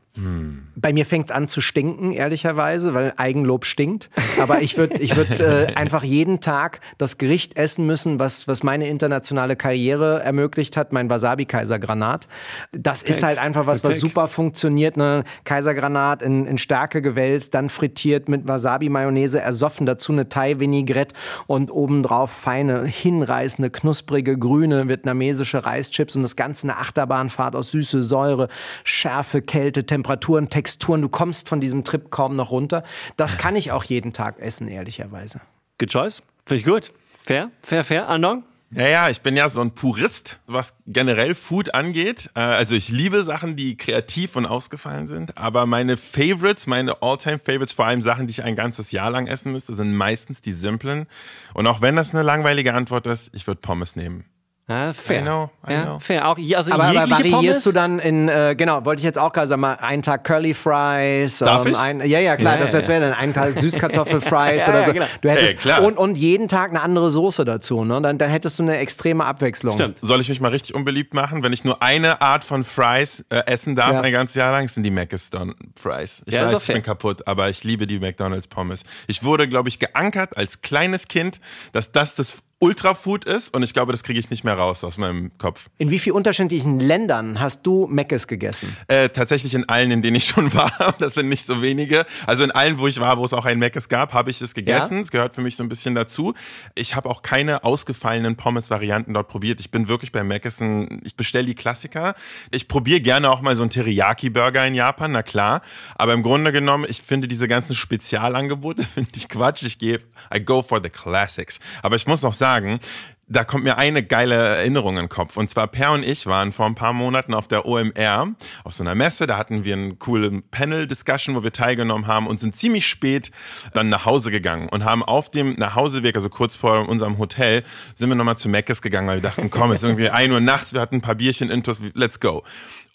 Bei 0.75 0.91
mir 0.91 1.05
fängt 1.05 1.29
es 1.29 1.31
an 1.31 1.47
zu 1.47 1.61
stinken, 1.61 2.11
ehrlicherweise, 2.11 2.93
weil 2.93 3.13
Eigenlob 3.15 3.65
stinkt. 3.65 4.09
Aber 4.41 4.61
ich 4.61 4.77
würde 4.77 5.01
ich 5.01 5.15
würd, 5.15 5.39
äh, 5.39 5.67
einfach 5.75 6.03
jeden 6.03 6.41
Tag 6.41 6.81
das 6.97 7.17
Gericht 7.17 7.55
essen 7.55 7.85
müssen, 7.85 8.19
was, 8.19 8.45
was 8.45 8.61
meine 8.61 8.87
internationale 8.87 9.55
Karriere 9.55 10.21
ermöglicht 10.21 10.75
hat, 10.75 10.91
mein 10.91 11.09
Wasabi-Kaisergranat. 11.09 12.27
Das 12.73 13.03
ist 13.03 13.23
halt 13.23 13.37
einfach 13.37 13.67
was, 13.67 13.85
was 13.85 14.01
super 14.01 14.27
funktioniert. 14.27 14.97
Ne? 14.97 15.23
Kaisergranat 15.45 16.21
in, 16.23 16.45
in 16.45 16.57
Stärke 16.57 17.01
gewälzt, 17.01 17.53
dann 17.53 17.69
frittiert 17.69 18.27
mit 18.27 18.47
Wasabi-Mayonnaise 18.47 19.39
ersoffen, 19.39 19.85
dazu 19.85 20.11
eine 20.11 20.27
Thai-Vinaigrette 20.27 21.15
und 21.47 21.71
obendrauf 21.71 22.31
feine, 22.31 22.83
hinreißende, 22.83 23.69
knusprige, 23.69 24.37
grüne 24.37 24.89
vietnamesische 24.89 25.65
Reischips 25.65 26.17
und 26.17 26.23
das 26.23 26.35
Ganze 26.35 26.67
eine 26.67 26.77
Achterbahnfahrt 26.77 27.55
aus 27.55 27.71
Süße, 27.71 28.03
Säure, 28.03 28.49
Schärfe, 28.83 29.41
Kälte, 29.41 29.85
Temperaturen, 30.01 30.49
Texturen. 30.49 31.01
Du 31.03 31.09
kommst 31.09 31.47
von 31.47 31.61
diesem 31.61 31.83
Trip 31.83 32.09
kaum 32.09 32.35
noch 32.35 32.49
runter. 32.49 32.83
Das 33.17 33.37
kann 33.37 33.55
ich 33.55 33.71
auch 33.71 33.83
jeden 33.83 34.13
Tag 34.13 34.39
essen, 34.39 34.67
ehrlicherweise. 34.67 35.41
Good 35.77 35.91
choice. 35.91 36.23
Finde 36.43 36.59
ich 36.61 36.65
gut. 36.65 36.91
Fair, 37.21 37.51
fair, 37.61 37.83
fair. 37.83 38.09
Andong? 38.09 38.43
Ja, 38.73 38.87
ja, 38.87 39.09
ich 39.09 39.21
bin 39.21 39.35
ja 39.35 39.47
so 39.47 39.61
ein 39.61 39.71
Purist, 39.71 40.39
was 40.47 40.75
generell 40.87 41.35
Food 41.35 41.75
angeht. 41.75 42.31
Äh, 42.35 42.39
Also 42.39 42.73
ich 42.73 42.89
liebe 42.89 43.21
Sachen, 43.23 43.55
die 43.55 43.77
kreativ 43.77 44.35
und 44.37 44.47
ausgefallen 44.47 45.07
sind. 45.07 45.37
Aber 45.37 45.67
meine 45.67 45.97
Favorites, 45.97 46.65
meine 46.65 47.01
All-Time-Favorites, 47.03 47.73
vor 47.73 47.85
allem 47.85 48.01
Sachen, 48.01 48.25
die 48.25 48.31
ich 48.31 48.43
ein 48.43 48.55
ganzes 48.55 48.91
Jahr 48.91 49.11
lang 49.11 49.27
essen 49.27 49.51
müsste, 49.51 49.73
sind 49.73 49.93
meistens 49.93 50.41
die 50.41 50.53
simplen. 50.53 51.05
Und 51.53 51.67
auch 51.67 51.81
wenn 51.81 51.95
das 51.95 52.11
eine 52.15 52.23
langweilige 52.23 52.73
Antwort 52.73 53.05
ist, 53.05 53.29
ich 53.33 53.45
würde 53.45 53.61
Pommes 53.61 53.95
nehmen. 53.95 54.25
Ja, 54.69 54.93
fair. 54.93 55.19
I 55.19 55.21
know, 55.23 55.49
I 55.67 55.73
ja, 55.73 55.83
know. 55.83 55.99
fair. 55.99 56.27
Auch, 56.29 56.37
also 56.55 56.71
Aber, 56.71 56.83
aber 56.85 57.09
variierst 57.09 57.33
Pommes? 57.33 57.63
du 57.65 57.71
dann 57.73 57.99
in, 57.99 58.29
äh, 58.29 58.55
genau, 58.57 58.85
wollte 58.85 59.01
ich 59.01 59.03
jetzt 59.05 59.19
auch 59.19 59.33
gerade 59.33 59.47
sagen, 59.47 59.59
mal 59.59 59.73
einen 59.73 60.01
Tag 60.01 60.23
Curly 60.23 60.53
Fries. 60.53 61.39
Darf 61.39 61.65
ich? 61.65 61.77
Ein, 61.77 61.99
ja, 62.07 62.19
ja, 62.19 62.37
klar, 62.37 62.55
Ja, 62.55 62.61
das 62.61 62.71
ja, 62.71 62.79
jetzt 62.79 62.87
wäre 62.87 63.01
dann 63.01 63.13
einen 63.13 63.33
Tag 63.33 63.51
Süßkartoffelfries 63.59 64.61
Ja, 64.65 64.69
oder 64.69 64.79
ja, 64.81 64.85
so. 64.85 64.93
genau. 64.93 65.05
Du 65.19 65.29
hättest, 65.29 65.57
klar. 65.59 65.83
Und, 65.83 65.97
und 65.97 66.17
jeden 66.17 66.47
Tag 66.47 66.69
eine 66.69 66.81
andere 66.81 67.11
Soße 67.11 67.43
dazu, 67.43 67.83
ne? 67.83 68.01
Dann, 68.01 68.17
dann 68.17 68.29
hättest 68.29 68.59
du 68.59 68.63
eine 68.63 68.77
extreme 68.77 69.25
Abwechslung. 69.25 69.73
Stimmt. 69.73 69.97
Soll 70.01 70.21
ich 70.21 70.29
mich 70.29 70.39
mal 70.39 70.51
richtig 70.51 70.73
unbeliebt 70.73 71.13
machen? 71.13 71.43
Wenn 71.43 71.51
ich 71.51 71.65
nur 71.65 71.81
eine 71.81 72.21
Art 72.21 72.45
von 72.45 72.63
Fries 72.63 73.25
äh, 73.29 73.41
essen 73.47 73.75
darf 73.75 73.91
Ja. 73.91 74.01
ein 74.01 74.11
ganzes 74.13 74.35
Jahr 74.35 74.53
lang, 74.53 74.69
sind 74.69 74.83
die 74.83 74.91
Maccaston 74.91 75.53
Fries. 75.77 76.21
Ich 76.25 76.39
weiß, 76.39 76.57
ich 76.57 76.63
fair. 76.63 76.75
bin 76.75 76.83
kaputt, 76.83 77.27
aber 77.27 77.49
ich 77.49 77.65
liebe 77.65 77.87
die 77.87 77.99
McDonald's 77.99 78.47
Pommes. 78.47 78.83
Ich 79.07 79.23
wurde, 79.23 79.49
glaube 79.49 79.67
ich, 79.67 79.79
geankert 79.79 80.37
als 80.37 80.61
kleines 80.61 81.09
Kind, 81.09 81.41
dass 81.73 81.91
das 81.91 82.15
das 82.15 82.35
Ultrafood 82.61 83.25
ist 83.25 83.55
und 83.55 83.63
ich 83.63 83.73
glaube, 83.73 83.91
das 83.91 84.03
kriege 84.03 84.19
ich 84.19 84.29
nicht 84.29 84.43
mehr 84.43 84.53
raus 84.53 84.83
aus 84.83 84.97
meinem 84.97 85.35
Kopf. 85.39 85.69
In 85.79 85.89
wie 85.89 85.97
vielen 85.97 86.15
unterschiedlichen 86.15 86.79
Ländern 86.79 87.39
hast 87.39 87.65
du 87.65 87.87
Meckes 87.87 88.27
gegessen? 88.27 88.77
Äh, 88.87 89.09
tatsächlich 89.09 89.55
in 89.55 89.67
allen, 89.67 89.89
in 89.89 90.03
denen 90.03 90.15
ich 90.15 90.25
schon 90.25 90.53
war. 90.53 90.71
Das 90.99 91.15
sind 91.15 91.27
nicht 91.27 91.43
so 91.43 91.63
wenige. 91.63 92.05
Also 92.27 92.43
in 92.43 92.51
allen, 92.51 92.77
wo 92.77 92.85
ich 92.85 92.99
war, 92.99 93.17
wo 93.17 93.25
es 93.25 93.33
auch 93.33 93.45
ein 93.45 93.57
Meckes 93.57 93.89
gab, 93.89 94.13
habe 94.13 94.29
ich 94.29 94.39
es 94.43 94.53
gegessen. 94.53 94.99
Es 94.99 95.09
gehört 95.09 95.33
für 95.33 95.41
mich 95.41 95.55
so 95.55 95.63
ein 95.63 95.69
bisschen 95.69 95.95
dazu. 95.95 96.35
Ich 96.75 96.95
habe 96.95 97.09
auch 97.09 97.23
keine 97.23 97.63
ausgefallenen 97.63 98.35
Pommes-Varianten 98.35 99.15
dort 99.15 99.27
probiert. 99.27 99.59
Ich 99.59 99.71
bin 99.71 99.87
wirklich 99.87 100.11
bei 100.11 100.23
Meckes 100.23 100.61
ein, 100.61 101.01
ich 101.03 101.15
bestelle 101.15 101.47
die 101.47 101.55
Klassiker. 101.55 102.13
Ich 102.51 102.67
probiere 102.67 103.01
gerne 103.01 103.31
auch 103.31 103.41
mal 103.41 103.55
so 103.55 103.63
einen 103.63 103.71
Teriyaki-Burger 103.71 104.67
in 104.67 104.75
Japan, 104.75 105.13
na 105.13 105.23
klar. 105.23 105.63
Aber 105.95 106.13
im 106.13 106.21
Grunde 106.21 106.51
genommen, 106.51 106.85
ich 106.87 107.01
finde 107.01 107.27
diese 107.27 107.47
ganzen 107.47 107.75
Spezialangebote, 107.75 108.83
finde 108.93 109.09
ich 109.15 109.29
Quatsch. 109.29 109.63
Ich 109.63 109.79
gehe, 109.79 109.99
I 110.31 110.39
go 110.39 110.61
for 110.61 110.79
the 110.83 110.91
classics. 110.91 111.59
Aber 111.81 111.95
ich 111.95 112.05
muss 112.05 112.23
auch 112.23 112.35
sagen, 112.35 112.50
sagen, 112.51 112.79
da 113.27 113.45
kommt 113.45 113.63
mir 113.63 113.77
eine 113.77 114.03
geile 114.03 114.35
Erinnerung 114.35 114.97
in 114.97 115.03
den 115.03 115.09
Kopf. 115.09 115.37
Und 115.37 115.49
zwar 115.49 115.67
Per 115.67 115.93
und 115.93 116.03
ich 116.03 116.27
waren 116.27 116.51
vor 116.51 116.65
ein 116.65 116.75
paar 116.75 116.91
Monaten 116.91 117.33
auf 117.33 117.47
der 117.47 117.65
OMR, 117.65 118.35
auf 118.65 118.73
so 118.73 118.83
einer 118.83 118.93
Messe. 118.93 119.25
Da 119.25 119.37
hatten 119.37 119.63
wir 119.63 119.73
einen 119.73 119.99
coolen 119.99 120.43
Panel-Discussion, 120.49 121.33
wo 121.35 121.43
wir 121.43 121.53
teilgenommen 121.53 122.07
haben 122.07 122.27
und 122.27 122.41
sind 122.41 122.57
ziemlich 122.57 122.87
spät 122.87 123.31
dann 123.73 123.87
nach 123.87 124.05
Hause 124.05 124.31
gegangen 124.31 124.67
und 124.67 124.83
haben 124.83 125.01
auf 125.01 125.31
dem 125.31 125.53
Nachhauseweg, 125.53 126.17
also 126.17 126.29
kurz 126.29 126.57
vor 126.57 126.89
unserem 126.89 127.19
Hotel, 127.19 127.63
sind 127.95 128.09
wir 128.09 128.15
nochmal 128.15 128.37
zu 128.37 128.49
Meckes 128.49 128.81
gegangen, 128.81 129.07
weil 129.07 129.21
wir 129.21 129.29
dachten, 129.29 129.49
komm, 129.49 129.71
es 129.71 129.81
ist 129.81 129.87
irgendwie 129.87 130.09
ein 130.09 130.33
Uhr 130.33 130.41
nachts, 130.41 130.73
wir 130.73 130.81
hatten 130.81 130.95
ein 130.95 131.01
paar 131.01 131.15
Bierchen 131.15 131.49
intus, 131.49 131.79
let's 131.93 132.19
go. 132.19 132.43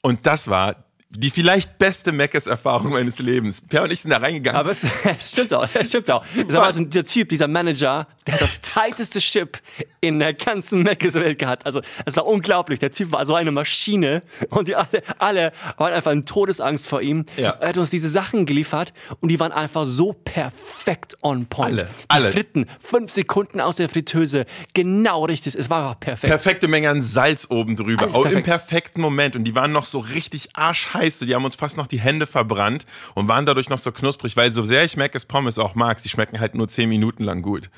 Und 0.02 0.26
das 0.26 0.48
war 0.48 0.85
die 1.10 1.30
vielleicht 1.30 1.78
beste 1.78 2.10
Meckes-Erfahrung 2.10 2.90
meines 2.90 3.20
Lebens. 3.20 3.60
Per 3.60 3.84
und 3.84 3.92
ich 3.92 4.00
sind 4.00 4.10
da 4.10 4.18
reingegangen. 4.18 4.58
Aber 4.58 4.70
es, 4.70 4.84
es 4.84 5.32
stimmt 5.32 5.54
auch, 5.54 5.68
es 5.72 5.88
stimmt 5.88 6.10
auch. 6.10 6.24
War 6.48 6.66
also 6.66 6.82
der 6.82 7.04
Typ, 7.04 7.28
dieser 7.28 7.46
Manager, 7.46 8.08
der 8.26 8.34
hat 8.34 8.40
das 8.40 8.60
tighteste 8.60 9.20
Ship 9.20 9.56
in 10.00 10.18
der 10.18 10.34
ganzen 10.34 10.82
Meckes-Welt 10.82 11.38
gehabt. 11.38 11.64
Also 11.64 11.80
es 12.04 12.16
war 12.16 12.26
unglaublich. 12.26 12.80
Der 12.80 12.90
Typ 12.90 13.12
war 13.12 13.24
so 13.24 13.34
eine 13.34 13.52
Maschine 13.52 14.22
und 14.50 14.66
die 14.66 14.74
alle, 14.74 15.02
alle 15.18 15.52
waren 15.76 15.92
einfach 15.92 16.10
in 16.10 16.26
Todesangst 16.26 16.88
vor 16.88 17.00
ihm. 17.00 17.24
Ja. 17.36 17.50
Er 17.50 17.68
hat 17.68 17.76
uns 17.76 17.90
diese 17.90 18.08
Sachen 18.08 18.44
geliefert 18.44 18.92
und 19.20 19.30
die 19.30 19.38
waren 19.38 19.52
einfach 19.52 19.86
so 19.86 20.12
perfekt 20.12 21.16
on 21.22 21.46
point. 21.46 21.80
Alle, 21.80 21.88
alle. 22.08 22.32
Fritten, 22.32 22.66
fünf 22.80 23.12
Sekunden 23.12 23.60
aus 23.60 23.76
der 23.76 23.88
Fritteuse, 23.88 24.44
genau 24.74 25.24
richtig. 25.24 25.54
Es 25.54 25.70
war 25.70 25.94
perfekt. 25.94 26.30
Perfekte 26.30 26.66
Menge 26.66 26.90
an 26.90 27.00
Salz 27.00 27.46
oben 27.48 27.76
drüber, 27.76 28.08
auch 28.12 28.26
im 28.26 28.42
perfekten 28.42 29.00
Moment. 29.00 29.36
Und 29.36 29.44
die 29.44 29.54
waren 29.54 29.70
noch 29.70 29.86
so 29.86 30.00
richtig 30.00 30.48
arschheiß 30.54 30.95
heiß, 30.96 31.20
die 31.20 31.34
haben 31.34 31.44
uns 31.44 31.54
fast 31.54 31.76
noch 31.76 31.86
die 31.86 32.00
Hände 32.00 32.26
verbrannt 32.26 32.86
und 33.14 33.28
waren 33.28 33.46
dadurch 33.46 33.70
noch 33.70 33.78
so 33.78 33.92
knusprig, 33.92 34.36
weil 34.36 34.52
so 34.52 34.64
sehr 34.64 34.84
ich 34.84 34.96
Mac 34.96 35.12
Pommes 35.28 35.58
auch 35.58 35.74
mag, 35.74 35.98
sie 35.98 36.08
schmecken 36.08 36.40
halt 36.40 36.54
nur 36.54 36.68
10 36.68 36.88
Minuten 36.88 37.24
lang 37.24 37.42
gut. 37.42 37.70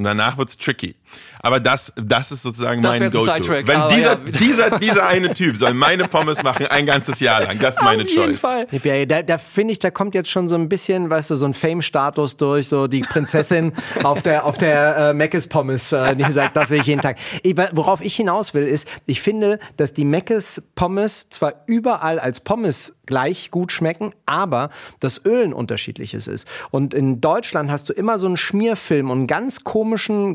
Und 0.00 0.04
danach 0.04 0.38
wird's 0.38 0.56
tricky. 0.56 0.96
Aber 1.42 1.60
das, 1.60 1.92
das 1.96 2.32
ist 2.32 2.42
sozusagen 2.42 2.80
das 2.80 2.98
mein 2.98 3.10
Go-To. 3.10 3.50
Wenn 3.66 3.88
dieser, 3.88 4.12
ja. 4.12 4.16
dieser, 4.16 4.78
dieser 4.78 5.06
eine 5.06 5.34
Typ 5.34 5.58
soll 5.58 5.74
meine 5.74 6.08
Pommes 6.08 6.42
machen 6.42 6.66
ein 6.70 6.86
ganzes 6.86 7.20
Jahr 7.20 7.42
lang, 7.42 7.58
das 7.58 7.76
ist 7.76 7.82
meine 7.82 8.04
Auf 8.04 8.08
Choice. 8.08 8.40
Fall. 8.40 8.66
Da, 9.06 9.20
da 9.20 9.36
finde 9.36 9.72
ich, 9.72 9.78
da 9.78 9.90
kommt 9.90 10.14
jetzt 10.14 10.30
schon 10.30 10.48
so 10.48 10.54
ein 10.54 10.70
bisschen, 10.70 11.10
weißt 11.10 11.28
du, 11.28 11.34
so 11.34 11.44
ein 11.44 11.52
Fame-Status 11.52 12.38
durch, 12.38 12.68
so 12.68 12.86
die 12.86 13.00
Prinzessin 13.00 13.74
auf 14.02 14.22
der, 14.22 14.46
auf 14.46 14.56
der 14.56 15.10
äh, 15.10 15.12
Meckes 15.12 15.48
Pommes, 15.48 15.92
äh, 15.92 16.16
die 16.16 16.32
sagt, 16.32 16.56
das 16.56 16.70
will 16.70 16.80
ich 16.80 16.86
jeden 16.86 17.02
Tag. 17.02 17.18
Ich, 17.42 17.54
worauf 17.72 18.00
ich 18.00 18.16
hinaus 18.16 18.54
will, 18.54 18.66
ist, 18.66 18.88
ich 19.04 19.20
finde, 19.20 19.58
dass 19.76 19.92
die 19.92 20.06
Meckes 20.06 20.62
Pommes 20.76 21.28
zwar 21.28 21.54
überall 21.66 22.18
als 22.18 22.40
Pommes 22.40 22.94
gleich 23.04 23.50
gut 23.50 23.72
schmecken, 23.72 24.14
aber 24.24 24.70
das 25.00 25.24
Ölen 25.26 25.52
unterschiedliches 25.52 26.26
ist. 26.26 26.46
Und 26.70 26.94
in 26.94 27.20
Deutschland 27.20 27.70
hast 27.70 27.88
du 27.90 27.92
immer 27.92 28.18
so 28.18 28.26
einen 28.26 28.38
Schmierfilm 28.38 29.10
und 29.10 29.18
einen 29.18 29.26
ganz 29.26 29.64
komischen 29.64 29.89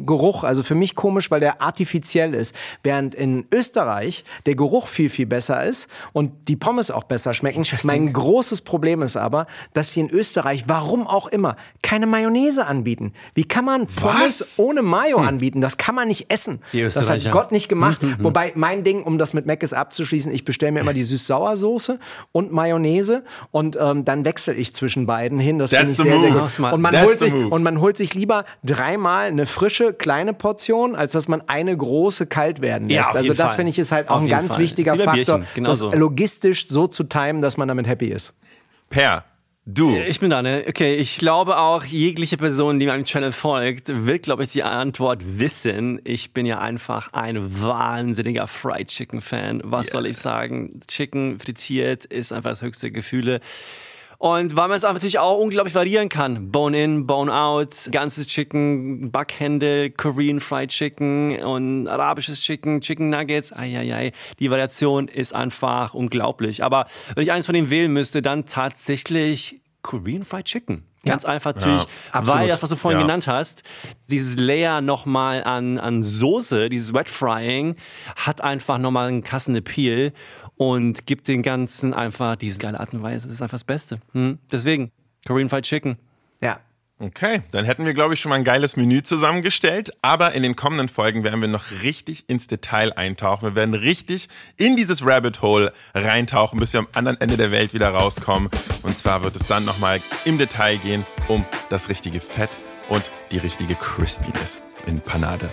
Geruch, 0.06 0.44
also 0.44 0.64
für 0.64 0.76
mich 0.76 0.96
komisch, 0.96 1.32
weil 1.32 1.40
der 1.40 1.62
artifiziell 1.62 2.34
ist. 2.34 2.56
Während 2.84 3.16
in 3.16 3.48
Österreich 3.52 4.24
der 4.46 4.56
Geruch 4.56 4.88
viel, 4.88 5.10
viel 5.10 5.26
besser 5.26 5.64
ist 5.64 5.88
und 6.14 6.48
die 6.48 6.56
Pommes 6.56 6.92
auch 6.92 7.04
besser 7.04 7.34
schmecken. 7.34 7.66
Mein 7.84 8.14
großes 8.14 8.62
Problem 8.62 9.02
ist 9.02 9.18
aber, 9.18 9.48
dass 9.74 9.92
sie 9.92 10.02
in 10.02 10.10
Österreich, 10.10 10.68
warum 10.68 11.08
auch 11.08 11.28
immer, 11.28 11.56
keine 11.82 12.06
Mayonnaise 12.06 12.66
anbieten. 12.66 13.14
Wie 13.34 13.46
kann 13.46 13.66
man 13.66 13.88
Pommes 13.88 14.42
Was? 14.42 14.60
ohne 14.60 14.82
Mayo 14.82 15.20
hm. 15.20 15.28
anbieten? 15.28 15.62
Das 15.62 15.78
kann 15.78 15.96
man 15.96 16.08
nicht 16.08 16.30
essen. 16.30 16.60
Das 16.72 17.10
hat 17.10 17.32
Gott 17.32 17.52
nicht 17.52 17.70
gemacht. 17.70 18.02
Hm, 18.02 18.10
hm, 18.10 18.18
hm. 18.18 18.24
Wobei 18.26 18.52
mein 18.56 18.84
Ding, 18.84 19.04
um 19.04 19.18
das 19.18 19.34
mit 19.34 19.46
Mc's 19.46 19.74
abzuschließen, 19.74 20.32
ich 20.32 20.46
bestelle 20.46 20.72
mir 20.72 20.82
immer 20.82 20.94
die 20.94 21.04
süß-sauer-Soße 21.04 22.00
und 22.32 22.52
Mayo 22.52 22.76
Mayonnaise 22.76 23.24
und 23.52 23.78
ähm, 23.80 24.06
dann 24.06 24.26
wechsle 24.26 24.54
ich 24.54 24.74
zwischen 24.74 25.06
beiden 25.06 25.40
hin. 25.40 25.60
Das 25.60 25.72
finde 25.72 25.92
ich 25.92 25.98
sehr, 25.98 26.06
move. 26.06 26.50
sehr 26.50 26.66
gut. 26.66 26.74
Und 26.74 26.82
man, 26.82 27.02
holt 27.02 27.20
sich, 27.20 27.34
und 27.34 27.64
man 27.64 27.80
holt 27.80 27.98
sich 27.98 28.14
lieber 28.14 28.46
dreimal 28.64 29.32
eine 29.36 29.46
frische, 29.46 29.94
kleine 29.94 30.34
Portion, 30.34 30.96
als 30.96 31.12
dass 31.12 31.28
man 31.28 31.42
eine 31.48 31.76
große 31.76 32.26
kalt 32.26 32.62
werden 32.62 32.90
lässt. 32.90 33.10
Ja, 33.10 33.16
also 33.16 33.34
das 33.34 33.56
finde 33.56 33.72
ich 33.72 33.80
ist 33.80 33.92
halt 33.92 34.10
auch 34.10 34.22
ein 34.22 34.28
ganz 34.28 34.54
Fall. 34.54 34.62
wichtiger 34.62 34.98
Faktor, 34.98 35.44
genau 35.54 35.70
das 35.70 35.80
so. 35.80 35.92
logistisch 35.92 36.68
so 36.68 36.88
zu 36.88 37.04
timen, 37.04 37.42
dass 37.42 37.58
man 37.58 37.68
damit 37.68 37.88
happy 37.88 38.08
ist. 38.08 38.34
Per, 38.90 39.24
Du. 39.68 39.96
Ich 39.96 40.20
bin 40.20 40.30
da, 40.30 40.44
ne? 40.44 40.64
Okay, 40.70 40.94
ich 40.94 41.18
glaube 41.18 41.58
auch, 41.58 41.84
jegliche 41.86 42.38
Person, 42.38 42.80
die 42.80 42.86
meinem 42.86 43.04
Channel 43.04 43.32
folgt, 43.32 44.06
wird, 44.06 44.22
glaube 44.22 44.44
ich, 44.44 44.52
die 44.52 44.62
Antwort 44.62 45.24
wissen. 45.40 46.00
Ich 46.04 46.34
bin 46.34 46.46
ja 46.46 46.60
einfach 46.60 47.12
ein 47.14 47.64
wahnsinniger 47.64 48.46
Fried 48.46 48.90
Chicken 48.90 49.22
Fan. 49.22 49.62
Was 49.64 49.86
yeah. 49.86 49.92
soll 49.92 50.06
ich 50.06 50.20
sagen? 50.20 50.82
Chicken 50.88 51.40
frittiert 51.40 52.06
ist 52.06 52.32
einfach 52.32 52.52
das 52.52 52.62
höchste 52.62 52.92
Gefühle. 52.92 53.40
Und 54.18 54.56
weil 54.56 54.68
man 54.68 54.78
es 54.78 54.84
natürlich 54.84 55.20
auch 55.20 55.38
unglaublich 55.40 55.76
variieren 55.76 56.10
kann. 56.10 56.52
Bone 56.52 56.82
in, 56.82 57.08
Bone 57.08 57.34
out, 57.34 57.90
ganzes 57.92 58.28
Chicken, 58.28 59.12
Backhände, 59.12 59.92
Korean 59.92 60.40
Fried 60.40 60.70
Chicken 60.70 61.44
und 61.44 61.88
arabisches 61.88 62.42
Chicken, 62.42 62.82
Chicken 62.82 63.10
Nuggets. 63.10 63.54
Eieiei, 63.54 64.12
die 64.40 64.50
Variation 64.50 65.08
ist 65.08 65.36
einfach 65.36 65.94
unglaublich. 65.94 66.64
Aber 66.64 66.88
wenn 67.16 67.24
ich 67.24 67.32
eins 67.32 67.46
von 67.46 67.54
denen 67.54 67.70
wählen 67.70 67.92
müsste, 67.92 68.22
dann 68.22 68.46
tatsächlich 68.46 69.62
Korean 69.82 70.24
Fried 70.24 70.46
Chicken. 70.46 70.84
Ganz 71.06 71.24
ja. 71.24 71.30
einfach 71.30 71.54
natürlich, 71.54 71.86
ja, 72.14 72.28
weil 72.28 72.48
das, 72.48 72.64
was 72.64 72.72
du 72.72 72.76
vorhin 72.76 73.00
ja. 73.00 73.06
genannt 73.06 73.28
hast, 73.28 73.62
dieses 74.10 74.38
Layer 74.38 74.82
nochmal 74.82 75.44
an, 75.44 75.78
an 75.78 76.02
Soße, 76.02 76.70
dieses 76.70 76.94
Wet 76.94 77.10
Frying, 77.10 77.76
hat 78.16 78.42
einfach 78.42 78.80
nochmal 78.80 79.10
einen 79.10 79.22
krassen 79.22 79.56
Appeal 79.56 80.14
und 80.58 81.06
gibt 81.06 81.28
den 81.28 81.42
Ganzen 81.42 81.94
einfach 81.94 82.36
diese 82.36 82.60
geile 82.60 82.80
Art 82.80 82.94
und 82.94 83.04
Weise. 83.04 83.28
Das 83.28 83.36
ist 83.36 83.42
einfach 83.42 83.56
das 83.56 83.64
Beste. 83.64 84.00
Hm? 84.14 84.40
Deswegen, 84.52 84.92
Korean 85.26 85.50
Fried 85.50 85.66
Chicken. 85.66 85.98
Ja, 86.42 86.60
Okay, 86.98 87.42
dann 87.52 87.66
hätten 87.66 87.86
wir, 87.86 87.94
glaube 87.94 88.14
ich, 88.14 88.22
schon 88.22 88.30
mal 88.30 88.38
ein 88.38 88.46
geiles 88.46 88.78
Menü 88.78 89.04
zusammengestellt. 89.04 89.92
Aber 90.02 90.32
in 90.32 90.44
den 90.44 90.56
kommenden 90.56 90.88
Folgen 90.88 91.26
werden 91.26 91.42
wir 91.42 91.50
noch 91.50 91.66
richtig 91.84 92.30
ins 92.30 92.48
Detail 92.48 92.94
eintauchen. 92.94 93.50
Wir 93.50 93.56
werden 93.56 93.74
richtig 93.74 94.30
in 94.56 94.78
dieses 94.78 95.06
Rabbit 95.06 95.42
Hole 95.42 95.74
reintauchen, 95.94 96.58
bis 96.58 96.72
wir 96.72 96.80
am 96.80 96.88
anderen 96.94 97.20
Ende 97.20 97.36
der 97.36 97.52
Welt 97.52 97.74
wieder 97.74 97.90
rauskommen. 97.90 98.50
Und 98.84 98.98
zwar 98.98 99.24
wird 99.24 99.36
es 99.36 99.46
dann 99.46 99.66
nochmal 99.66 100.00
im 100.24 100.38
Detail 100.38 100.78
gehen 100.78 101.06
um 101.28 101.46
das 101.70 101.90
richtige 101.90 102.22
Fett 102.22 102.60
und 102.88 103.12
die 103.32 103.40
richtige 103.40 103.76
Crispiness 103.76 104.62
in 104.86 105.02
Panade. 105.02 105.52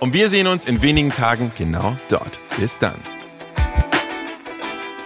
Und 0.00 0.14
wir 0.14 0.30
sehen 0.30 0.46
uns 0.46 0.64
in 0.64 0.80
wenigen 0.80 1.10
Tagen 1.10 1.52
genau 1.54 1.98
dort. 2.08 2.40
Bis 2.58 2.78
dann. 2.78 3.17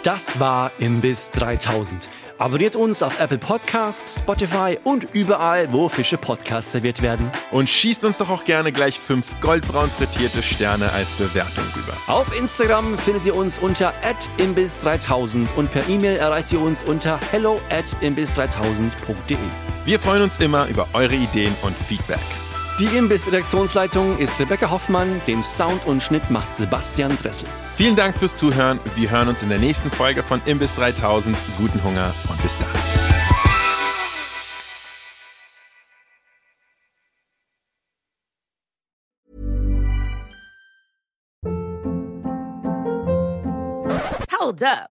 Das 0.03 0.41
war 0.41 0.73
Imbiss 0.81 1.31
3000. 1.31 2.11
Abonniert 2.39 2.75
uns 2.75 3.05
auf 3.05 3.21
Apple 3.21 3.39
Podcasts, 3.39 4.19
Spotify 4.19 4.77
und 4.83 5.07
überall, 5.13 5.73
wo 5.73 5.89
Fische 5.89 6.19
Podcasts 6.19 6.73
serviert 6.73 7.03
werden. 7.03 7.31
Und 7.53 7.69
schießt 7.69 8.05
uns 8.05 8.19
doch 8.19 8.29
auch 8.29 8.43
gerne 8.43 8.73
gleich 8.73 8.99
fünf 8.99 9.31
goldbraun 9.41 9.89
frittierte 9.89 10.43
Sterne 10.43 10.91
als 10.91 11.13
Bewertung 11.13 11.65
rüber. 11.77 11.97
Auf 12.09 12.37
Instagram 12.37 12.99
findet 12.99 13.27
ihr 13.27 13.37
uns 13.37 13.61
unter 13.61 13.95
imbiss3000 14.39 15.47
und 15.55 15.71
per 15.71 15.89
E-Mail 15.89 16.17
erreicht 16.17 16.53
ihr 16.53 16.61
uns 16.61 16.83
unter 16.83 17.21
hello 17.31 17.61
at 17.71 17.85
imbiss3000.de. 18.03 19.39
Wir 19.85 20.01
freuen 20.01 20.23
uns 20.23 20.37
immer 20.39 20.67
über 20.67 20.89
eure 20.95 21.15
Ideen 21.15 21.55
und 21.63 21.79
Feedback. 21.79 22.19
Die 22.79 22.87
Imbiss-Redaktionsleitung 22.87 24.17
ist 24.19 24.41
Rebecca 24.41 24.71
Hoffmann, 24.71 25.21
den 25.27 25.43
Sound 25.43 25.85
und 25.85 26.03
Schnitt 26.03 26.31
macht 26.31 26.53
Sebastian 26.53 27.17
Dressel. 27.19 27.47
Vielen 27.75 27.97
Dank 27.97 28.17
fürs 28.17 28.35
Zuhören. 28.35 28.81
Wir 28.95 29.11
hören 29.11 29.29
uns 29.29 29.43
in 29.43 29.51
der 29.51 29.59
nächsten 29.59 29.91
Folge 29.91 30.23
von 30.23 30.41
Imbiss 30.47 30.75
3000. 30.75 31.37
Guten 31.59 31.85
Hunger 31.85 32.15
und 32.29 32.43
bis 32.43 32.57
dann. 32.59 32.69
Hold 44.41 44.63
up. 44.63 44.92